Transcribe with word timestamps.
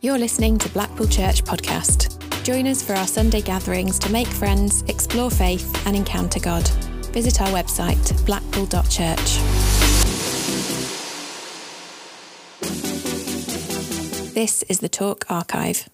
You're 0.00 0.16
listening 0.16 0.58
to 0.58 0.68
Blackpool 0.68 1.08
Church 1.08 1.42
Podcast. 1.42 2.14
Join 2.44 2.68
us 2.68 2.84
for 2.84 2.92
our 2.92 3.08
Sunday 3.08 3.40
gatherings 3.40 3.98
to 3.98 4.08
make 4.12 4.28
friends, 4.28 4.82
explore 4.82 5.28
faith, 5.28 5.68
and 5.88 5.96
encounter 5.96 6.38
God. 6.38 6.68
Visit 7.06 7.40
our 7.40 7.48
website, 7.48 8.24
blackpool.church. 8.24 9.38
This 14.34 14.62
is 14.68 14.78
the 14.78 14.88
Talk 14.88 15.24
Archive. 15.28 15.88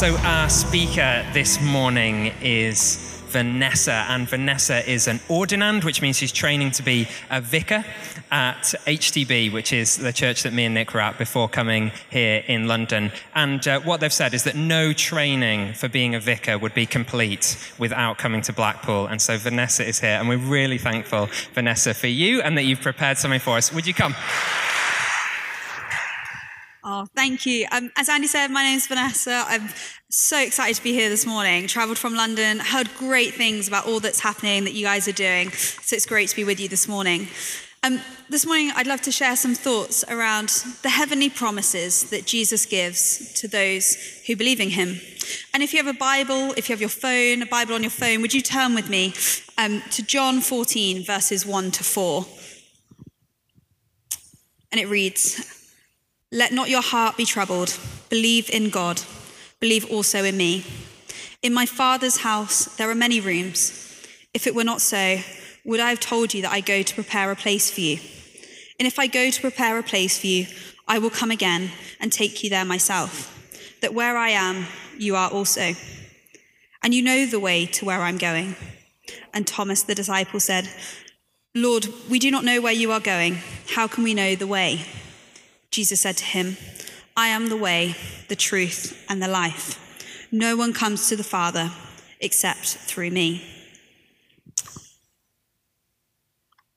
So, 0.00 0.16
our 0.20 0.48
speaker 0.48 1.26
this 1.34 1.60
morning 1.60 2.32
is 2.40 3.20
Vanessa, 3.26 4.06
and 4.08 4.26
Vanessa 4.26 4.90
is 4.90 5.06
an 5.06 5.18
ordinand, 5.28 5.84
which 5.84 6.00
means 6.00 6.16
she's 6.16 6.32
training 6.32 6.70
to 6.70 6.82
be 6.82 7.06
a 7.28 7.42
vicar 7.42 7.84
at 8.30 8.62
HTB, 8.86 9.52
which 9.52 9.74
is 9.74 9.98
the 9.98 10.10
church 10.10 10.42
that 10.44 10.54
me 10.54 10.64
and 10.64 10.74
Nick 10.74 10.94
were 10.94 11.02
at 11.02 11.18
before 11.18 11.50
coming 11.50 11.92
here 12.08 12.42
in 12.46 12.66
London. 12.66 13.12
And 13.34 13.68
uh, 13.68 13.80
what 13.80 14.00
they've 14.00 14.10
said 14.10 14.32
is 14.32 14.44
that 14.44 14.56
no 14.56 14.94
training 14.94 15.74
for 15.74 15.86
being 15.86 16.14
a 16.14 16.20
vicar 16.20 16.56
would 16.56 16.72
be 16.72 16.86
complete 16.86 17.58
without 17.78 18.16
coming 18.16 18.40
to 18.40 18.54
Blackpool. 18.54 19.06
And 19.06 19.20
so 19.20 19.36
Vanessa 19.36 19.86
is 19.86 20.00
here, 20.00 20.18
and 20.18 20.30
we're 20.30 20.38
really 20.38 20.78
thankful, 20.78 21.28
Vanessa, 21.52 21.92
for 21.92 22.06
you 22.06 22.40
and 22.40 22.56
that 22.56 22.62
you've 22.62 22.80
prepared 22.80 23.18
something 23.18 23.38
for 23.38 23.58
us. 23.58 23.70
Would 23.70 23.86
you 23.86 23.92
come? 23.92 24.14
Oh, 26.82 27.06
thank 27.14 27.44
you. 27.44 27.66
Um, 27.72 27.90
as 27.96 28.08
Andy 28.08 28.26
said, 28.26 28.48
my 28.50 28.62
name 28.62 28.78
is 28.78 28.86
Vanessa. 28.86 29.44
I'm 29.46 29.68
so 30.08 30.40
excited 30.40 30.76
to 30.76 30.82
be 30.82 30.92
here 30.92 31.10
this 31.10 31.26
morning. 31.26 31.66
Traveled 31.66 31.98
from 31.98 32.14
London, 32.14 32.58
heard 32.58 32.88
great 32.96 33.34
things 33.34 33.68
about 33.68 33.86
all 33.86 34.00
that's 34.00 34.20
happening 34.20 34.64
that 34.64 34.72
you 34.72 34.86
guys 34.86 35.06
are 35.06 35.12
doing. 35.12 35.50
So 35.50 35.94
it's 35.94 36.06
great 36.06 36.30
to 36.30 36.36
be 36.36 36.42
with 36.42 36.58
you 36.58 36.68
this 36.68 36.88
morning. 36.88 37.28
Um, 37.82 38.00
this 38.30 38.46
morning, 38.46 38.70
I'd 38.74 38.86
love 38.86 39.02
to 39.02 39.12
share 39.12 39.36
some 39.36 39.54
thoughts 39.54 40.04
around 40.08 40.48
the 40.82 40.88
heavenly 40.88 41.28
promises 41.28 42.08
that 42.08 42.24
Jesus 42.24 42.64
gives 42.64 43.30
to 43.34 43.48
those 43.48 44.22
who 44.26 44.34
believe 44.34 44.60
in 44.60 44.70
him. 44.70 45.00
And 45.52 45.62
if 45.62 45.74
you 45.74 45.84
have 45.84 45.94
a 45.94 45.98
Bible, 45.98 46.54
if 46.56 46.70
you 46.70 46.72
have 46.72 46.80
your 46.80 46.88
phone, 46.88 47.42
a 47.42 47.46
Bible 47.46 47.74
on 47.74 47.82
your 47.82 47.90
phone, 47.90 48.22
would 48.22 48.32
you 48.32 48.40
turn 48.40 48.74
with 48.74 48.88
me 48.88 49.12
um, 49.58 49.82
to 49.90 50.02
John 50.02 50.40
14, 50.40 51.04
verses 51.04 51.44
1 51.44 51.72
to 51.72 51.84
4? 51.84 52.24
And 54.72 54.80
it 54.80 54.88
reads, 54.88 55.59
let 56.32 56.52
not 56.52 56.70
your 56.70 56.82
heart 56.82 57.16
be 57.16 57.24
troubled. 57.24 57.78
Believe 58.08 58.48
in 58.50 58.70
God. 58.70 59.02
Believe 59.58 59.90
also 59.90 60.24
in 60.24 60.36
me. 60.36 60.64
In 61.42 61.52
my 61.52 61.66
Father's 61.66 62.18
house 62.18 62.66
there 62.76 62.90
are 62.90 62.94
many 62.94 63.20
rooms. 63.20 64.04
If 64.32 64.46
it 64.46 64.54
were 64.54 64.64
not 64.64 64.80
so, 64.80 65.18
would 65.64 65.80
I 65.80 65.90
have 65.90 66.00
told 66.00 66.32
you 66.32 66.42
that 66.42 66.52
I 66.52 66.60
go 66.60 66.82
to 66.82 66.94
prepare 66.94 67.30
a 67.30 67.36
place 67.36 67.70
for 67.70 67.80
you? 67.80 67.98
And 68.78 68.86
if 68.86 68.98
I 68.98 69.06
go 69.06 69.30
to 69.30 69.40
prepare 69.40 69.78
a 69.78 69.82
place 69.82 70.18
for 70.18 70.26
you, 70.26 70.46
I 70.86 70.98
will 70.98 71.10
come 71.10 71.30
again 71.30 71.70
and 72.00 72.12
take 72.12 72.42
you 72.42 72.50
there 72.50 72.64
myself, 72.64 73.78
that 73.82 73.92
where 73.92 74.16
I 74.16 74.30
am, 74.30 74.66
you 74.98 75.16
are 75.16 75.30
also. 75.30 75.74
And 76.82 76.94
you 76.94 77.02
know 77.02 77.26
the 77.26 77.40
way 77.40 77.66
to 77.66 77.84
where 77.84 78.00
I'm 78.00 78.18
going. 78.18 78.56
And 79.34 79.46
Thomas 79.46 79.82
the 79.82 79.94
disciple 79.94 80.40
said, 80.40 80.68
Lord, 81.54 81.88
we 82.08 82.18
do 82.18 82.30
not 82.30 82.44
know 82.44 82.60
where 82.60 82.72
you 82.72 82.92
are 82.92 83.00
going. 83.00 83.38
How 83.74 83.86
can 83.86 84.04
we 84.04 84.14
know 84.14 84.34
the 84.34 84.46
way? 84.46 84.80
Jesus 85.70 86.00
said 86.00 86.16
to 86.18 86.24
him, 86.24 86.56
I 87.16 87.28
am 87.28 87.48
the 87.48 87.56
way, 87.56 87.94
the 88.28 88.36
truth, 88.36 89.04
and 89.08 89.22
the 89.22 89.28
life. 89.28 89.78
No 90.32 90.56
one 90.56 90.72
comes 90.72 91.08
to 91.08 91.16
the 91.16 91.24
Father 91.24 91.70
except 92.20 92.66
through 92.66 93.10
me. 93.10 93.44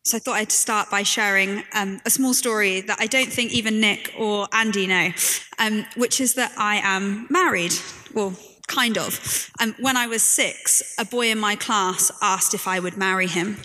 So 0.06 0.18
I 0.18 0.20
thought 0.20 0.36
I'd 0.36 0.52
start 0.52 0.90
by 0.90 1.04
sharing 1.04 1.64
um, 1.74 2.02
a 2.06 2.10
small 2.10 2.34
story 2.34 2.82
that 2.82 2.98
I 3.00 3.08
don't 3.08 3.32
think 3.32 3.54
even 3.54 3.80
Nick 3.80 4.14
or 4.18 4.48
Andy 4.52 4.86
know, 4.86 5.12
um, 5.60 5.86
which 5.96 6.20
is 6.20 6.34
that 6.34 6.52
I 6.58 6.82
am 6.84 7.26
married. 7.30 7.74
Well, 8.14 8.36
kind 8.68 8.98
of. 8.98 9.52
Um, 9.60 9.76
when 9.80 9.98
I 9.98 10.08
was 10.08 10.24
six, 10.24 10.96
a 10.98 11.06
boy 11.06 11.30
in 11.30 11.40
my 11.40 11.56
class 11.56 12.12
asked 12.22 12.54
if 12.54 12.68
I 12.68 12.80
would 12.80 12.98
marry 12.98 13.28
him. 13.28 13.58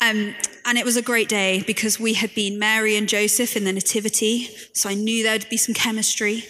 Um, 0.00 0.34
and 0.64 0.78
it 0.78 0.84
was 0.84 0.96
a 0.96 1.02
great 1.02 1.28
day 1.28 1.62
because 1.66 2.00
we 2.00 2.14
had 2.14 2.34
been 2.34 2.58
Mary 2.58 2.96
and 2.96 3.08
Joseph 3.08 3.56
in 3.56 3.64
the 3.64 3.72
Nativity, 3.72 4.48
so 4.74 4.88
I 4.88 4.94
knew 4.94 5.22
there'd 5.22 5.48
be 5.48 5.56
some 5.56 5.74
chemistry. 5.74 6.44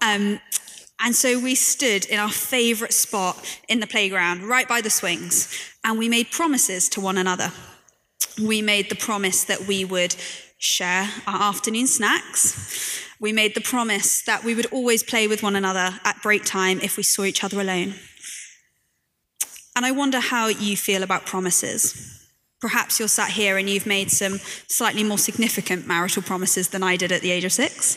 Um, 0.00 0.40
and 1.00 1.14
so 1.16 1.38
we 1.38 1.56
stood 1.56 2.04
in 2.06 2.20
our 2.20 2.30
favorite 2.30 2.92
spot 2.92 3.60
in 3.68 3.80
the 3.80 3.88
playground, 3.88 4.44
right 4.44 4.68
by 4.68 4.80
the 4.80 4.90
swings, 4.90 5.48
and 5.84 5.98
we 5.98 6.08
made 6.08 6.30
promises 6.30 6.88
to 6.90 7.00
one 7.00 7.18
another. 7.18 7.50
We 8.40 8.62
made 8.62 8.88
the 8.88 8.94
promise 8.94 9.42
that 9.44 9.66
we 9.66 9.84
would 9.84 10.14
share 10.58 11.10
our 11.26 11.42
afternoon 11.42 11.88
snacks. 11.88 13.04
We 13.22 13.32
made 13.32 13.54
the 13.54 13.60
promise 13.60 14.20
that 14.22 14.42
we 14.42 14.52
would 14.52 14.66
always 14.72 15.04
play 15.04 15.28
with 15.28 15.44
one 15.44 15.54
another 15.54 16.00
at 16.04 16.20
break 16.24 16.44
time 16.44 16.80
if 16.82 16.96
we 16.96 17.04
saw 17.04 17.22
each 17.22 17.44
other 17.44 17.60
alone. 17.60 17.94
And 19.76 19.86
I 19.86 19.92
wonder 19.92 20.18
how 20.18 20.48
you 20.48 20.76
feel 20.76 21.04
about 21.04 21.24
promises. 21.24 22.28
Perhaps 22.60 22.98
you're 22.98 23.06
sat 23.06 23.30
here 23.30 23.56
and 23.56 23.70
you've 23.70 23.86
made 23.86 24.10
some 24.10 24.38
slightly 24.66 25.04
more 25.04 25.18
significant 25.18 25.86
marital 25.86 26.20
promises 26.20 26.70
than 26.70 26.82
I 26.82 26.96
did 26.96 27.12
at 27.12 27.22
the 27.22 27.30
age 27.30 27.44
of 27.44 27.52
six. 27.52 27.96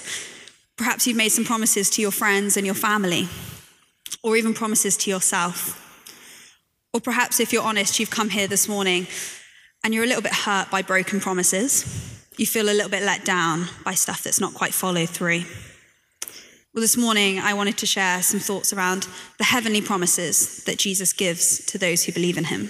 Perhaps 0.77 1.07
you've 1.07 1.17
made 1.17 1.29
some 1.29 1.43
promises 1.43 1.89
to 1.91 2.03
your 2.03 2.11
friends 2.11 2.55
and 2.55 2.63
your 2.63 2.75
family, 2.75 3.27
or 4.21 4.37
even 4.37 4.53
promises 4.53 4.95
to 4.97 5.09
yourself. 5.09 5.81
Or 6.93 7.01
perhaps, 7.01 7.39
if 7.39 7.51
you're 7.51 7.63
honest, 7.63 7.99
you've 7.99 8.11
come 8.11 8.29
here 8.29 8.47
this 8.47 8.69
morning 8.69 9.07
and 9.83 9.91
you're 9.91 10.03
a 10.03 10.07
little 10.07 10.21
bit 10.21 10.35
hurt 10.35 10.69
by 10.69 10.83
broken 10.83 11.19
promises. 11.19 12.14
You 12.37 12.45
feel 12.45 12.69
a 12.69 12.73
little 12.73 12.89
bit 12.89 13.03
let 13.03 13.23
down 13.23 13.67
by 13.85 13.93
stuff 13.93 14.23
that's 14.23 14.41
not 14.41 14.53
quite 14.53 14.73
followed 14.73 15.09
through. 15.09 15.43
Well, 16.73 16.81
this 16.81 16.97
morning, 16.97 17.39
I 17.39 17.53
wanted 17.53 17.77
to 17.77 17.85
share 17.85 18.21
some 18.21 18.41
thoughts 18.41 18.73
around 18.73 19.07
the 19.37 19.45
heavenly 19.45 19.81
promises 19.81 20.61
that 20.65 20.77
Jesus 20.77 21.13
gives 21.13 21.65
to 21.67 21.77
those 21.77 22.03
who 22.03 22.11
believe 22.11 22.37
in 22.37 22.45
him. 22.45 22.69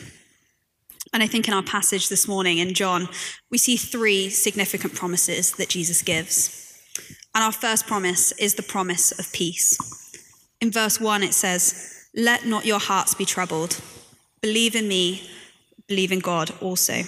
And 1.12 1.24
I 1.24 1.28
think 1.28 1.48
in 1.48 1.54
our 1.56 1.64
passage 1.64 2.10
this 2.10 2.28
morning 2.28 2.60
in 2.60 2.76
John, 2.76 3.10
we 3.50 3.58
see 3.58 3.76
three 3.76 4.30
significant 4.30 4.94
promises 4.94 5.54
that 5.54 5.70
Jesus 5.70 6.04
gives. 6.04 6.80
And 7.34 7.44
our 7.44 7.52
first 7.52 7.88
promise 7.88 8.32
is 8.34 8.54
the 8.54 8.62
promise 8.64 9.18
of 9.18 9.34
peace. 9.34 9.80
In 10.62 10.72
verse 10.72 11.02
1, 11.02 11.24
it 11.24 11.34
says, 11.34 12.08
Let 12.16 12.46
not 12.46 12.66
your 12.66 12.80
hearts 12.80 13.16
be 13.16 13.26
troubled. 13.26 13.82
Believe 14.42 14.76
in 14.76 14.88
me, 14.88 15.28
believe 15.88 16.12
in 16.12 16.20
God 16.20 16.52
also. 16.62 17.02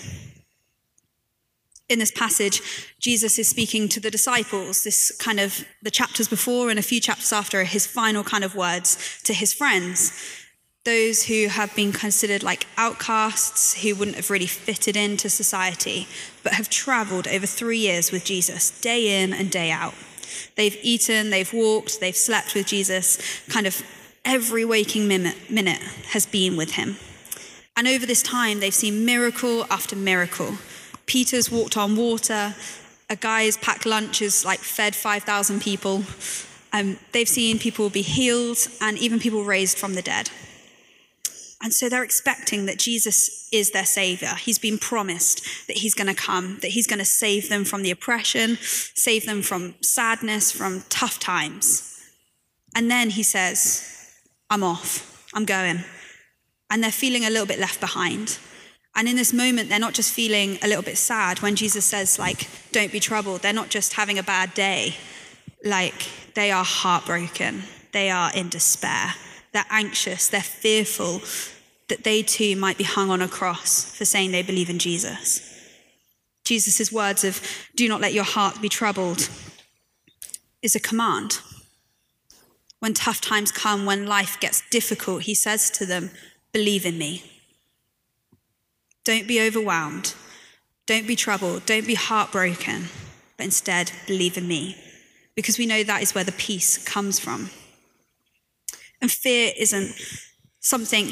In 1.89 1.99
this 1.99 2.11
passage, 2.11 2.61
Jesus 2.99 3.39
is 3.39 3.47
speaking 3.47 3.87
to 3.89 3.99
the 3.99 4.11
disciples, 4.11 4.83
this 4.83 5.11
kind 5.17 5.39
of 5.39 5.65
the 5.81 5.91
chapters 5.91 6.27
before 6.27 6.69
and 6.69 6.77
a 6.77 6.81
few 6.81 6.99
chapters 6.99 7.31
after, 7.31 7.63
his 7.63 7.87
final 7.87 8.23
kind 8.23 8.43
of 8.43 8.55
words 8.55 9.21
to 9.23 9.33
his 9.33 9.53
friends 9.53 10.11
those 10.87 11.23
who 11.23 11.49
have 11.49 11.75
been 11.75 11.91
considered 11.91 12.43
like 12.43 12.65
outcasts, 12.77 13.73
who 13.83 13.93
wouldn't 13.93 14.15
have 14.15 14.29
really 14.29 14.47
fitted 14.47 14.95
into 14.95 15.29
society, 15.29 16.07
but 16.43 16.53
have 16.53 16.69
traveled 16.69 17.27
over 17.27 17.45
three 17.45 17.79
years 17.79 18.09
with 18.09 18.23
Jesus, 18.23 18.71
day 18.79 19.21
in 19.21 19.33
and 19.33 19.51
day 19.51 19.69
out. 19.69 19.93
They've 20.55 20.77
eaten, 20.81 21.29
they've 21.29 21.51
walked, 21.51 21.99
they've 21.99 22.15
slept 22.15 22.55
with 22.55 22.67
Jesus, 22.67 23.17
kind 23.49 23.67
of 23.67 23.83
every 24.23 24.63
waking 24.63 25.09
minute 25.09 25.81
has 26.11 26.25
been 26.25 26.55
with 26.55 26.75
him. 26.75 26.95
And 27.75 27.85
over 27.85 28.05
this 28.05 28.23
time, 28.23 28.61
they've 28.61 28.73
seen 28.73 29.03
miracle 29.03 29.65
after 29.69 29.97
miracle. 29.97 30.53
Peter's 31.07 31.51
walked 31.51 31.75
on 31.75 31.95
water, 31.95 32.53
a 33.09 33.15
guy's 33.15 33.57
packed 33.57 33.85
lunches 33.85 34.45
like 34.45 34.59
fed 34.59 34.95
5,000 34.95 35.61
people. 35.61 36.03
Um, 36.73 36.99
they've 37.13 37.27
seen 37.27 37.57
people 37.57 37.89
be 37.89 38.01
healed 38.01 38.57
and 38.81 38.97
even 38.97 39.19
people 39.19 39.43
raised 39.43 39.77
from 39.77 39.95
the 39.95 40.01
dead. 40.01 40.29
And 41.61 41.73
so 41.73 41.89
they're 41.89 42.03
expecting 42.03 42.67
that 42.67 42.77
Jesus 42.77 43.49
is 43.51 43.71
their 43.71 43.85
savior. 43.85 44.35
He's 44.35 44.59
been 44.59 44.77
promised 44.77 45.67
that 45.67 45.77
he's 45.77 45.95
going 45.95 46.07
to 46.07 46.13
come, 46.13 46.59
that 46.61 46.71
he's 46.71 46.85
going 46.85 46.99
to 46.99 47.05
save 47.05 47.49
them 47.49 47.65
from 47.65 47.81
the 47.81 47.89
oppression, 47.89 48.57
save 48.61 49.25
them 49.25 49.41
from 49.41 49.75
sadness, 49.81 50.51
from 50.51 50.83
tough 50.89 51.19
times. 51.19 51.99
And 52.75 52.91
then 52.91 53.09
he 53.09 53.23
says, 53.23 54.13
I'm 54.49 54.63
off, 54.63 55.27
I'm 55.33 55.45
going. 55.45 55.83
And 56.69 56.83
they're 56.83 56.91
feeling 56.91 57.25
a 57.25 57.29
little 57.29 57.47
bit 57.47 57.59
left 57.59 57.79
behind. 57.79 58.37
And 58.97 59.07
in 59.07 59.15
this 59.15 59.31
moment, 59.31 59.69
they're 59.69 59.79
not 59.79 59.93
just 59.93 60.11
feeling 60.11 60.57
a 60.61 60.67
little 60.67 60.83
bit 60.83 60.97
sad 60.97 61.39
when 61.41 61.55
Jesus 61.55 61.85
says, 61.85 62.19
like, 62.19 62.49
don't 62.73 62.91
be 62.91 62.99
troubled. 62.99 63.41
They're 63.43 63.53
not 63.53 63.69
just 63.69 63.93
having 63.93 64.19
a 64.19 64.23
bad 64.23 64.53
day. 64.53 64.95
Like, 65.63 66.09
they 66.33 66.51
are 66.51 66.65
heartbroken. 66.65 67.63
They 67.93 68.09
are 68.09 68.31
in 68.35 68.49
despair 68.49 69.13
they're 69.57 69.65
anxious, 69.71 70.27
they're 70.27 70.41
fearful 70.41 71.21
that 71.87 72.03
they 72.03 72.21
too 72.21 72.55
might 72.55 72.77
be 72.77 72.83
hung 72.83 73.09
on 73.09 73.23
a 73.23 73.27
cross 73.27 73.95
for 73.95 74.05
saying 74.05 74.31
they 74.31 74.43
believe 74.43 74.69
in 74.69 74.77
Jesus. 74.77 75.41
Jesus' 76.43 76.91
words 76.91 77.23
of, 77.23 77.41
do 77.75 77.87
not 77.87 77.99
let 77.99 78.13
your 78.13 78.23
heart 78.23 78.61
be 78.61 78.69
troubled, 78.69 79.29
is 80.61 80.75
a 80.75 80.79
command. 80.79 81.39
When 82.79 82.93
tough 82.93 83.19
times 83.19 83.51
come, 83.51 83.87
when 83.87 84.05
life 84.05 84.39
gets 84.39 84.61
difficult, 84.69 85.23
he 85.23 85.33
says 85.33 85.71
to 85.71 85.87
them, 85.87 86.11
Believe 86.51 86.85
in 86.85 86.99
me. 86.99 87.23
Don't 89.07 89.25
be 89.25 89.39
overwhelmed. 89.39 90.15
Don't 90.85 91.07
be 91.07 91.15
troubled. 91.15 91.65
Don't 91.65 91.87
be 91.87 91.95
heartbroken. 91.95 92.89
But 93.37 93.45
instead, 93.45 93.93
believe 94.05 94.37
in 94.37 94.49
me. 94.49 94.75
Because 95.33 95.57
we 95.57 95.65
know 95.65 95.81
that 95.81 96.01
is 96.01 96.13
where 96.13 96.25
the 96.25 96.33
peace 96.33 96.77
comes 96.83 97.17
from. 97.17 97.49
And 99.01 99.09
fear 99.09 99.53
isn't 99.57 99.93
something 100.59 101.11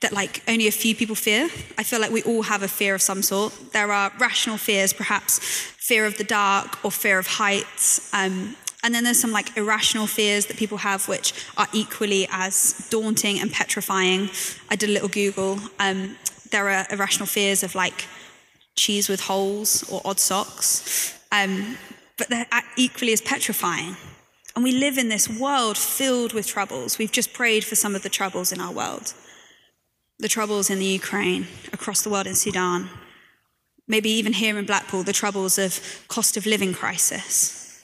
that 0.00 0.12
like 0.12 0.44
only 0.46 0.68
a 0.68 0.70
few 0.70 0.94
people 0.94 1.16
fear. 1.16 1.48
I 1.76 1.82
feel 1.82 2.00
like 2.00 2.12
we 2.12 2.22
all 2.22 2.42
have 2.42 2.62
a 2.62 2.68
fear 2.68 2.94
of 2.94 3.02
some 3.02 3.20
sort. 3.20 3.52
There 3.72 3.90
are 3.90 4.12
rational 4.20 4.56
fears, 4.56 4.92
perhaps 4.92 5.40
fear 5.40 6.06
of 6.06 6.16
the 6.18 6.24
dark 6.24 6.84
or 6.84 6.92
fear 6.92 7.18
of 7.18 7.26
heights. 7.26 8.14
Um, 8.14 8.54
and 8.84 8.94
then 8.94 9.02
there's 9.02 9.18
some 9.18 9.32
like 9.32 9.56
irrational 9.56 10.06
fears 10.06 10.46
that 10.46 10.56
people 10.56 10.78
have, 10.78 11.08
which 11.08 11.32
are 11.56 11.66
equally 11.72 12.28
as 12.30 12.86
daunting 12.90 13.40
and 13.40 13.50
petrifying. 13.50 14.30
I 14.70 14.76
did 14.76 14.90
a 14.90 14.92
little 14.92 15.08
Google. 15.08 15.58
Um, 15.80 16.16
there 16.54 16.70
are 16.70 16.86
irrational 16.88 17.26
fears 17.26 17.64
of 17.64 17.74
like 17.74 18.06
cheese 18.76 19.08
with 19.08 19.22
holes 19.22 19.82
or 19.90 20.00
odd 20.04 20.20
socks, 20.20 21.18
um, 21.32 21.76
but 22.16 22.28
they're 22.28 22.46
equally 22.76 23.12
as 23.12 23.20
petrifying. 23.20 23.96
And 24.54 24.62
we 24.62 24.70
live 24.70 24.96
in 24.96 25.08
this 25.08 25.28
world 25.28 25.76
filled 25.76 26.32
with 26.32 26.46
troubles. 26.46 26.96
We've 26.96 27.10
just 27.10 27.32
prayed 27.32 27.64
for 27.64 27.74
some 27.74 27.96
of 27.96 28.04
the 28.04 28.08
troubles 28.08 28.52
in 28.52 28.60
our 28.60 28.72
world 28.72 29.12
the 30.20 30.28
troubles 30.28 30.70
in 30.70 30.78
the 30.78 30.86
Ukraine, 30.86 31.48
across 31.72 32.02
the 32.02 32.08
world 32.08 32.28
in 32.28 32.36
Sudan, 32.36 32.88
maybe 33.88 34.08
even 34.10 34.32
here 34.32 34.56
in 34.56 34.64
Blackpool, 34.64 35.02
the 35.02 35.12
troubles 35.12 35.58
of 35.58 35.80
cost 36.06 36.36
of 36.36 36.46
living 36.46 36.72
crisis. 36.72 37.82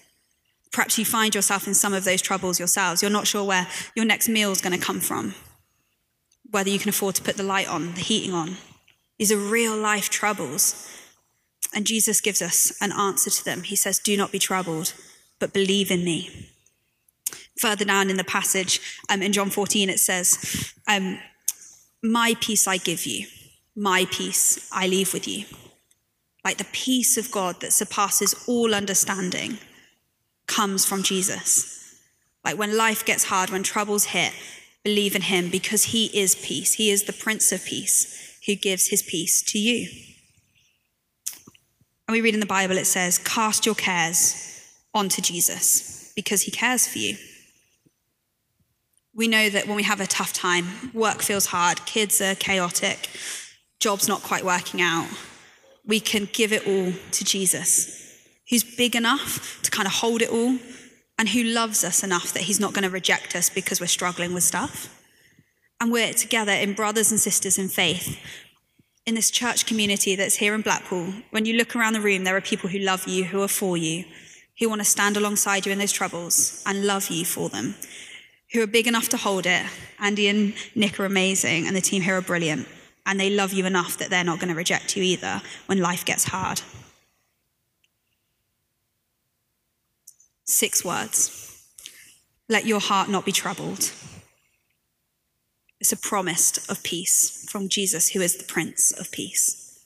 Perhaps 0.73 0.97
you 0.97 1.05
find 1.05 1.35
yourself 1.35 1.67
in 1.67 1.75
some 1.75 1.93
of 1.93 2.05
those 2.05 2.23
troubles 2.23 2.61
yourselves. 2.61 3.03
You're 3.03 3.11
not 3.11 3.27
sure 3.27 3.43
where 3.43 3.67
your 3.97 4.05
next 4.05 4.29
meal 4.29 4.53
is 4.53 4.61
going 4.61 4.79
to 4.79 4.87
come 4.87 5.01
from, 5.01 5.35
whether 6.51 6.71
you 6.71 6.79
can 6.79 6.89
afford 6.89 7.15
to 7.17 7.23
put 7.23 7.37
the 7.37 7.43
light 7.43 7.69
on, 7.69 7.95
the 7.95 8.01
heating 8.01 8.35
on. 8.35 8.57
These 9.19 9.33
are 9.33 9.39
real 9.39 9.77
life 9.77 10.09
troubles. 10.09 10.89
And 11.75 11.87
Jesus 11.87 12.21
gives 12.21 12.43
us 12.43 12.77
an 12.81 12.93
answer 12.93 13.31
to 13.31 13.45
them. 13.45 13.63
He 13.63 13.77
says, 13.77 13.99
Do 13.99 14.17
not 14.17 14.33
be 14.33 14.39
troubled, 14.39 14.95
but 15.39 15.53
believe 15.53 15.91
in 15.91 16.05
me. 16.05 16.49
Further 17.59 17.85
down 17.85 18.11
in 18.11 18.17
the 18.17 18.25
passage 18.25 18.81
um, 19.09 19.23
in 19.23 19.33
John 19.33 19.51
14, 19.51 19.91
it 19.91 20.01
says, 20.01 20.73
um, 20.89 21.19
my 22.03 22.35
peace 22.41 22.67
I 22.67 22.79
give 22.79 23.05
you, 23.05 23.27
my 23.77 24.07
peace 24.11 24.69
I 24.73 24.87
leave 24.87 25.13
with 25.13 25.29
you. 25.29 25.45
Like 26.45 26.57
the 26.57 26.67
peace 26.73 27.19
of 27.19 27.31
God 27.31 27.61
that 27.61 27.73
surpasses 27.73 28.35
all 28.49 28.75
understanding 28.75 29.59
comes 30.47 30.87
from 30.87 31.03
Jesus. 31.03 32.01
Like 32.45 32.57
when 32.57 32.77
life 32.77 33.05
gets 33.05 33.25
hard, 33.25 33.51
when 33.51 33.63
troubles 33.63 34.07
hit, 34.07 34.33
believe 34.85 35.15
in 35.15 35.23
him 35.23 35.51
because 35.51 35.85
he 35.85 36.07
is 36.19 36.35
peace. 36.35 36.75
He 36.75 36.91
is 36.91 37.05
the 37.05 37.13
Prince 37.13 37.53
of 37.53 37.65
Peace 37.65 38.39
who 38.47 38.55
gives 38.55 38.89
his 38.89 39.03
peace 39.03 39.43
to 39.43 39.59
you. 39.59 39.89
And 42.09 42.13
we 42.13 42.21
read 42.21 42.35
in 42.35 42.41
the 42.41 42.47
Bible, 42.47 42.77
it 42.77 42.87
says, 42.87 43.19
Cast 43.19 43.67
your 43.67 43.75
cares 43.75 44.61
onto 44.95 45.23
Jesus 45.23 46.13
because 46.17 46.43
he 46.43 46.51
cares 46.51 46.89
for 46.89 46.99
you. 46.99 47.17
We 49.15 49.29
know 49.29 49.51
that 49.51 49.67
when 49.67 49.77
we 49.77 49.83
have 49.83 50.01
a 50.01 50.07
tough 50.07 50.33
time, 50.33 50.91
work 50.95 51.23
feels 51.23 51.47
hard, 51.47 51.85
kids 51.85 52.21
are 52.21 52.35
chaotic, 52.35 53.09
job's 53.79 54.09
not 54.09 54.23
quite 54.23 54.45
working 54.45 54.81
out, 54.81 55.09
we 55.87 56.01
can 56.01 56.29
give 56.33 56.53
it 56.53 56.67
all 56.67 56.93
to 57.13 57.25
Jesus, 57.25 58.17
who's 58.49 58.65
big 58.65 58.95
enough 58.95 59.61
to 59.63 59.71
kind 59.71 59.87
of 59.87 59.93
hold 59.93 60.23
it 60.23 60.31
all 60.31 60.59
and 61.21 61.29
who 61.29 61.45
loves 61.45 61.85
us 61.85 62.03
enough 62.03 62.33
that 62.33 62.45
he's 62.45 62.59
not 62.59 62.73
going 62.73 62.83
to 62.83 62.89
reject 62.89 63.37
us 63.37 63.51
because 63.51 63.79
we're 63.79 63.87
struggling 63.87 64.33
with 64.33 64.43
stuff. 64.43 64.89
And 65.79 65.93
we're 65.93 66.15
together 66.15 66.53
in 66.53 66.73
brothers 66.73 67.11
and 67.11 67.21
sisters 67.21 67.59
in 67.59 67.69
faith. 67.69 68.19
In 69.05 69.17
this 69.17 69.31
church 69.31 69.67
community 69.67 70.17
that's 70.17 70.37
here 70.37 70.55
in 70.55 70.63
Blackpool, 70.63 71.13
when 71.29 71.45
you 71.45 71.59
look 71.59 71.77
around 71.77 71.93
the 71.93 72.01
room, 72.01 72.25
there 72.25 72.37
are 72.37 72.41
people 72.41 72.71
who 72.71 72.79
love 72.79 73.07
you, 73.07 73.25
who 73.25 73.43
are 73.43 73.49
for 73.49 73.77
you, 73.77 74.07
who 74.59 74.71
want 74.71 74.81
to 74.81 74.85
stand 74.87 75.19
alongside 75.19 75.67
you 75.67 75.73
in 75.73 75.79
those 75.79 75.93
troubles 75.93 76.63
and 76.65 76.87
love 76.87 77.11
you 77.11 77.27
for 77.27 77.51
them 77.51 77.75
who 78.53 78.63
are 78.63 78.67
big 78.67 78.87
enough 78.87 79.09
to 79.11 79.17
hold 79.17 79.47
it. 79.47 79.65
Andy 79.99 80.29
and 80.29 80.55
Nick 80.75 80.99
are 80.99 81.05
amazing, 81.05 81.67
and 81.67 81.77
the 81.77 81.81
team 81.81 82.03
here 82.03 82.17
are 82.17 82.23
brilliant. 82.23 82.67
And 83.07 83.19
they 83.19 83.31
love 83.31 83.53
you 83.53 83.65
enough 83.65 83.99
that 83.99 84.11
they're 84.11 84.25
not 84.25 84.39
going 84.39 84.49
to 84.49 84.55
reject 84.55 84.97
you 84.97 85.03
either 85.03 85.41
when 85.67 85.79
life 85.79 86.05
gets 86.05 86.25
hard. 86.25 86.61
Six 90.51 90.85
words. 90.85 91.63
Let 92.49 92.67
your 92.67 92.81
heart 92.81 93.09
not 93.09 93.25
be 93.25 93.31
troubled. 93.31 93.93
It's 95.79 95.93
a 95.93 95.97
promise 95.97 96.69
of 96.69 96.83
peace 96.83 97.47
from 97.49 97.69
Jesus, 97.69 98.09
who 98.11 98.21
is 98.21 98.35
the 98.37 98.45
Prince 98.45 98.91
of 98.91 99.13
Peace. 99.13 99.79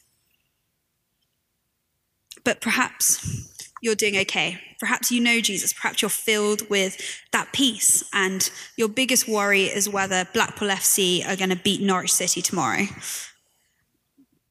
But 2.45 2.63
perhaps 2.63 3.67
you're 3.83 3.95
doing 3.95 4.17
okay. 4.17 4.59
Perhaps 4.81 5.13
you 5.13 5.21
know 5.21 5.43
Jesus. 5.43 5.75
Perhaps 5.75 6.01
you're 6.01 6.09
filled 6.09 6.69
with 6.71 6.97
that 7.33 7.53
peace. 7.53 8.03
And 8.15 8.51
your 8.79 8.89
biggest 8.89 9.29
worry 9.29 9.65
is 9.65 9.87
whether 9.87 10.27
Blackpool 10.33 10.69
FC 10.69 11.29
are 11.29 11.37
going 11.37 11.51
to 11.51 11.57
beat 11.57 11.83
Norwich 11.83 12.13
City 12.13 12.41
tomorrow. 12.41 12.87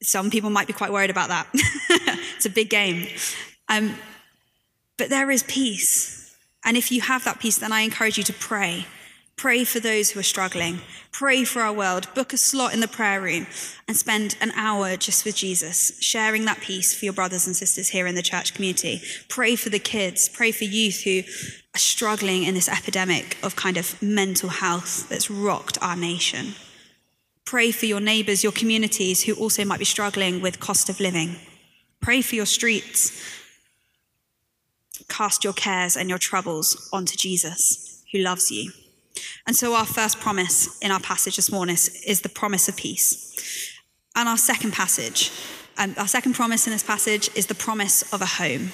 Some 0.04 0.30
people 0.30 0.51
might 0.51 0.68
be 0.68 0.74
quite 0.74 0.94
worried 0.94 1.09
about 1.09 1.30
that. 1.30 1.48
it's 2.36 2.45
a 2.45 2.51
big 2.51 2.69
game. 2.69 3.07
Um, 3.68 3.95
but 4.98 5.10
there 5.10 5.31
is 5.31 5.44
peace. 5.44 6.36
And 6.66 6.78
if 6.78 6.92
you 6.92 7.01
have 7.01 7.24
that 7.25 7.40
peace, 7.40 7.57
then 7.57 7.72
I 7.72 7.81
encourage 7.81 8.18
you 8.18 8.24
to 8.24 8.34
pray. 8.34 8.86
Pray 9.36 9.63
for 9.63 9.80
those 9.80 10.12
who 10.12 10.19
are 10.19 10.24
struggling. 10.24 10.80
Pray 11.12 11.44
for 11.44 11.62
our 11.62 11.74
world. 11.74 12.07
Book 12.13 12.34
a 12.34 12.38
slot 12.38 12.74
in 12.74 12.80
the 12.80 12.88
prayer 12.88 13.19
room 13.19 13.48
and 13.88 13.98
spend 13.98 14.38
an 14.40 14.51
hour 14.51 14.95
just 14.95 15.25
with 15.25 15.36
Jesus, 15.36 16.00
sharing 16.00 16.45
that 16.45 16.62
peace 16.62 16.94
for 16.94 17.06
your 17.06 17.13
brothers 17.13 17.45
and 17.45 17.56
sisters 17.56 17.90
here 17.90 18.07
in 18.07 18.16
the 18.16 18.22
church 18.22 18.54
community. 18.54 19.01
Pray 19.30 19.56
for 19.56 19.69
the 19.69 19.80
kids. 19.80 20.30
Pray 20.30 20.51
for 20.51 20.63
youth 20.63 21.01
who 21.01 21.24
are 21.75 21.80
struggling 21.80 22.44
in 22.44 22.54
this 22.54 22.69
epidemic 22.69 23.38
of 23.44 23.56
kind 23.56 23.78
of 23.78 24.01
mental 24.01 24.50
health 24.50 25.10
that's 25.10 25.30
rocked 25.30 25.78
our 25.81 25.95
nation. 25.95 26.54
Pray 27.45 27.72
for 27.72 27.86
your 27.86 28.00
neighbors, 28.00 28.44
your 28.44 28.54
communities 28.54 29.24
who 29.24 29.34
also 29.34 29.66
might 29.66 29.80
be 29.80 29.86
struggling 29.86 30.42
with 30.42 30.60
cost 30.60 30.90
of 30.90 31.00
living. 31.00 31.36
Pray 32.00 32.22
for 32.22 32.36
your 32.36 32.45
streets. 32.45 33.43
Cast 35.13 35.44
your 35.44 35.54
cares 35.54 35.95
and 35.95 36.10
your 36.10 36.18
troubles 36.18 36.89
onto 36.92 37.15
Jesus, 37.15 38.04
who 38.12 38.18
loves 38.18 38.50
you. 38.50 38.71
And 39.45 39.56
so, 39.56 39.75
our 39.75 39.86
first 39.86 40.19
promise 40.19 40.80
in 40.80 40.90
our 40.90 40.99
passage 40.99 41.35
this 41.35 41.52
morning 41.52 41.76
is 42.07 42.21
the 42.21 42.30
promise 42.30 42.68
of 42.68 42.76
peace. 42.76 43.80
And 44.16 44.28
our 44.28 44.37
second 44.37 44.73
passage, 44.73 45.31
um, 45.78 45.94
our 45.99 46.07
second 46.07 46.33
promise 46.33 46.66
in 46.66 46.73
this 46.73 46.81
passage 46.81 47.30
is 47.35 47.45
the 47.45 47.54
promise 47.54 48.11
of 48.11 48.23
a 48.23 48.26
home. 48.26 48.71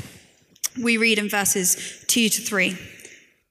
We 0.81 0.95
read 0.95 1.19
in 1.19 1.27
verses 1.27 2.05
2 2.07 2.29
to 2.29 2.41
3 2.41 2.77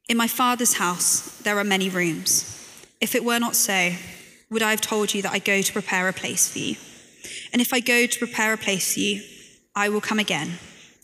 In 0.08 0.16
my 0.16 0.26
Father's 0.26 0.78
house 0.78 1.38
there 1.42 1.58
are 1.58 1.64
many 1.64 1.90
rooms. 1.90 2.54
If 3.02 3.14
it 3.14 3.22
were 3.22 3.38
not 3.38 3.54
so, 3.54 3.92
would 4.48 4.62
I 4.62 4.70
have 4.70 4.80
told 4.80 5.12
you 5.12 5.20
that 5.22 5.32
I 5.32 5.40
go 5.40 5.60
to 5.60 5.72
prepare 5.74 6.08
a 6.08 6.14
place 6.14 6.48
for 6.48 6.58
you? 6.58 6.76
And 7.52 7.60
if 7.60 7.74
I 7.74 7.80
go 7.80 8.06
to 8.06 8.18
prepare 8.18 8.54
a 8.54 8.58
place 8.58 8.94
for 8.94 9.00
you, 9.00 9.22
I 9.74 9.90
will 9.90 10.00
come 10.00 10.18
again, 10.18 10.58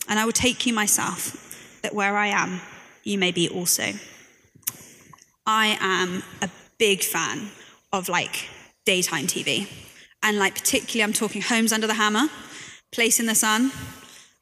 and 0.09 0.17
I 0.17 0.25
will 0.25 0.31
take 0.31 0.65
you 0.65 0.73
myself, 0.73 1.44
that 1.85 1.93
where 1.93 2.17
I 2.17 2.27
am, 2.27 2.61
you 3.03 3.19
may 3.19 3.31
be 3.31 3.47
also. 3.47 3.83
I 5.45 5.77
am 5.79 6.23
a 6.41 6.49
big 6.79 7.03
fan 7.03 7.51
of 7.93 8.09
like 8.09 8.49
daytime 8.87 9.27
TV. 9.27 9.67
And 10.23 10.39
like 10.39 10.55
particularly 10.55 11.03
I'm 11.03 11.13
talking 11.13 11.43
Homes 11.43 11.71
Under 11.71 11.85
the 11.85 11.93
Hammer, 11.93 12.27
Place 12.91 13.19
in 13.19 13.27
the 13.27 13.35
Sun, 13.35 13.71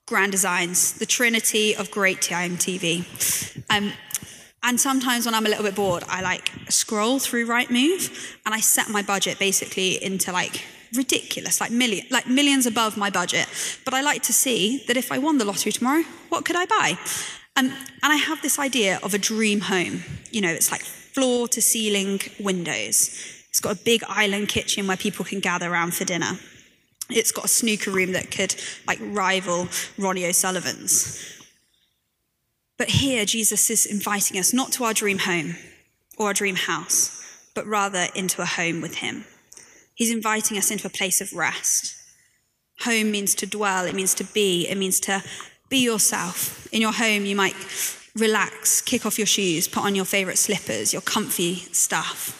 Grand 0.07 0.31
Designs, 0.31 0.93
the 0.93 1.05
trinity 1.05 1.75
of 1.75 1.91
great 1.91 2.21
time 2.21 2.55
TV. 2.55 3.03
Um, 3.69 3.91
and 4.63 4.79
sometimes 4.79 5.25
when 5.25 5.35
I'm 5.35 5.45
a 5.45 5.50
little 5.50 5.65
bit 5.65 5.75
bored, 5.75 6.05
I 6.07 6.21
like 6.21 6.50
scroll 6.69 7.19
through 7.19 7.45
Rightmove 7.45 8.38
and 8.45 8.55
I 8.55 8.62
set 8.62 8.88
my 8.88 9.01
budget 9.01 9.38
basically 9.38 10.01
into 10.01 10.31
like 10.31 10.63
ridiculous, 10.95 11.59
like 11.59 11.71
million, 11.71 12.05
like 12.09 12.27
millions 12.27 12.65
above 12.65 12.97
my 12.97 13.09
budget. 13.09 13.47
But 13.85 13.93
I 13.93 14.01
like 14.01 14.21
to 14.23 14.33
see 14.33 14.83
that 14.88 14.97
if 14.97 15.12
I 15.12 15.17
won 15.17 15.38
the 15.38 15.45
lottery 15.45 15.71
tomorrow, 15.71 16.03
what 16.29 16.45
could 16.45 16.55
I 16.55 16.65
buy? 16.65 16.97
Um, 17.55 17.67
and 17.67 18.13
I 18.13 18.15
have 18.15 18.41
this 18.41 18.57
idea 18.59 19.00
of 19.03 19.13
a 19.13 19.17
dream 19.17 19.62
home. 19.62 20.03
You 20.31 20.41
know, 20.41 20.50
it's 20.50 20.71
like 20.71 20.81
floor 20.81 21.47
to 21.50 21.62
ceiling 21.62 22.21
windows. 22.39 23.09
It's 23.50 23.59
got 23.59 23.79
a 23.79 23.83
big 23.83 24.03
island 24.07 24.50
kitchen 24.50 24.88
where 24.88 24.97
people 24.97 25.25
can 25.25 25.39
gather 25.39 25.71
around 25.71 25.93
for 25.93 26.05
dinner. 26.05 26.39
It's 27.09 27.31
got 27.31 27.45
a 27.45 27.50
snooker 27.50 27.91
room 27.91 28.13
that 28.13 28.31
could 28.31 28.55
like 28.88 28.97
rival 29.01 29.67
Ronnie 29.97 30.25
O'Sullivan's. 30.25 31.23
But 32.77 32.89
here, 32.89 33.25
Jesus 33.25 33.69
is 33.69 33.85
inviting 33.85 34.39
us 34.39 34.53
not 34.53 34.71
to 34.73 34.83
our 34.83 34.93
dream 34.93 35.19
home 35.19 35.55
or 36.17 36.27
our 36.27 36.33
dream 36.33 36.55
house, 36.55 37.50
but 37.53 37.67
rather 37.67 38.07
into 38.15 38.41
a 38.41 38.45
home 38.45 38.81
with 38.81 38.95
Him. 38.95 39.25
He's 39.95 40.12
inviting 40.12 40.57
us 40.57 40.71
into 40.71 40.88
a 40.88 40.89
place 40.89 41.21
of 41.21 41.33
rest. 41.33 41.95
Home 42.81 43.12
means 43.12 43.35
to 43.35 43.45
dwell, 43.45 43.85
it 43.85 43.95
means 43.95 44.13
to 44.15 44.23
be, 44.23 44.67
it 44.67 44.77
means 44.77 45.00
to 45.01 45.23
be 45.69 45.77
yourself. 45.77 46.67
In 46.73 46.81
your 46.81 46.93
home, 46.93 47.25
you 47.25 47.35
might 47.35 47.55
relax, 48.15 48.81
kick 48.81 49.05
off 49.05 49.17
your 49.17 49.27
shoes, 49.27 49.67
put 49.67 49.83
on 49.83 49.95
your 49.95 50.05
favorite 50.05 50.38
slippers, 50.38 50.93
your 50.93 51.01
comfy 51.01 51.55
stuff. 51.55 52.39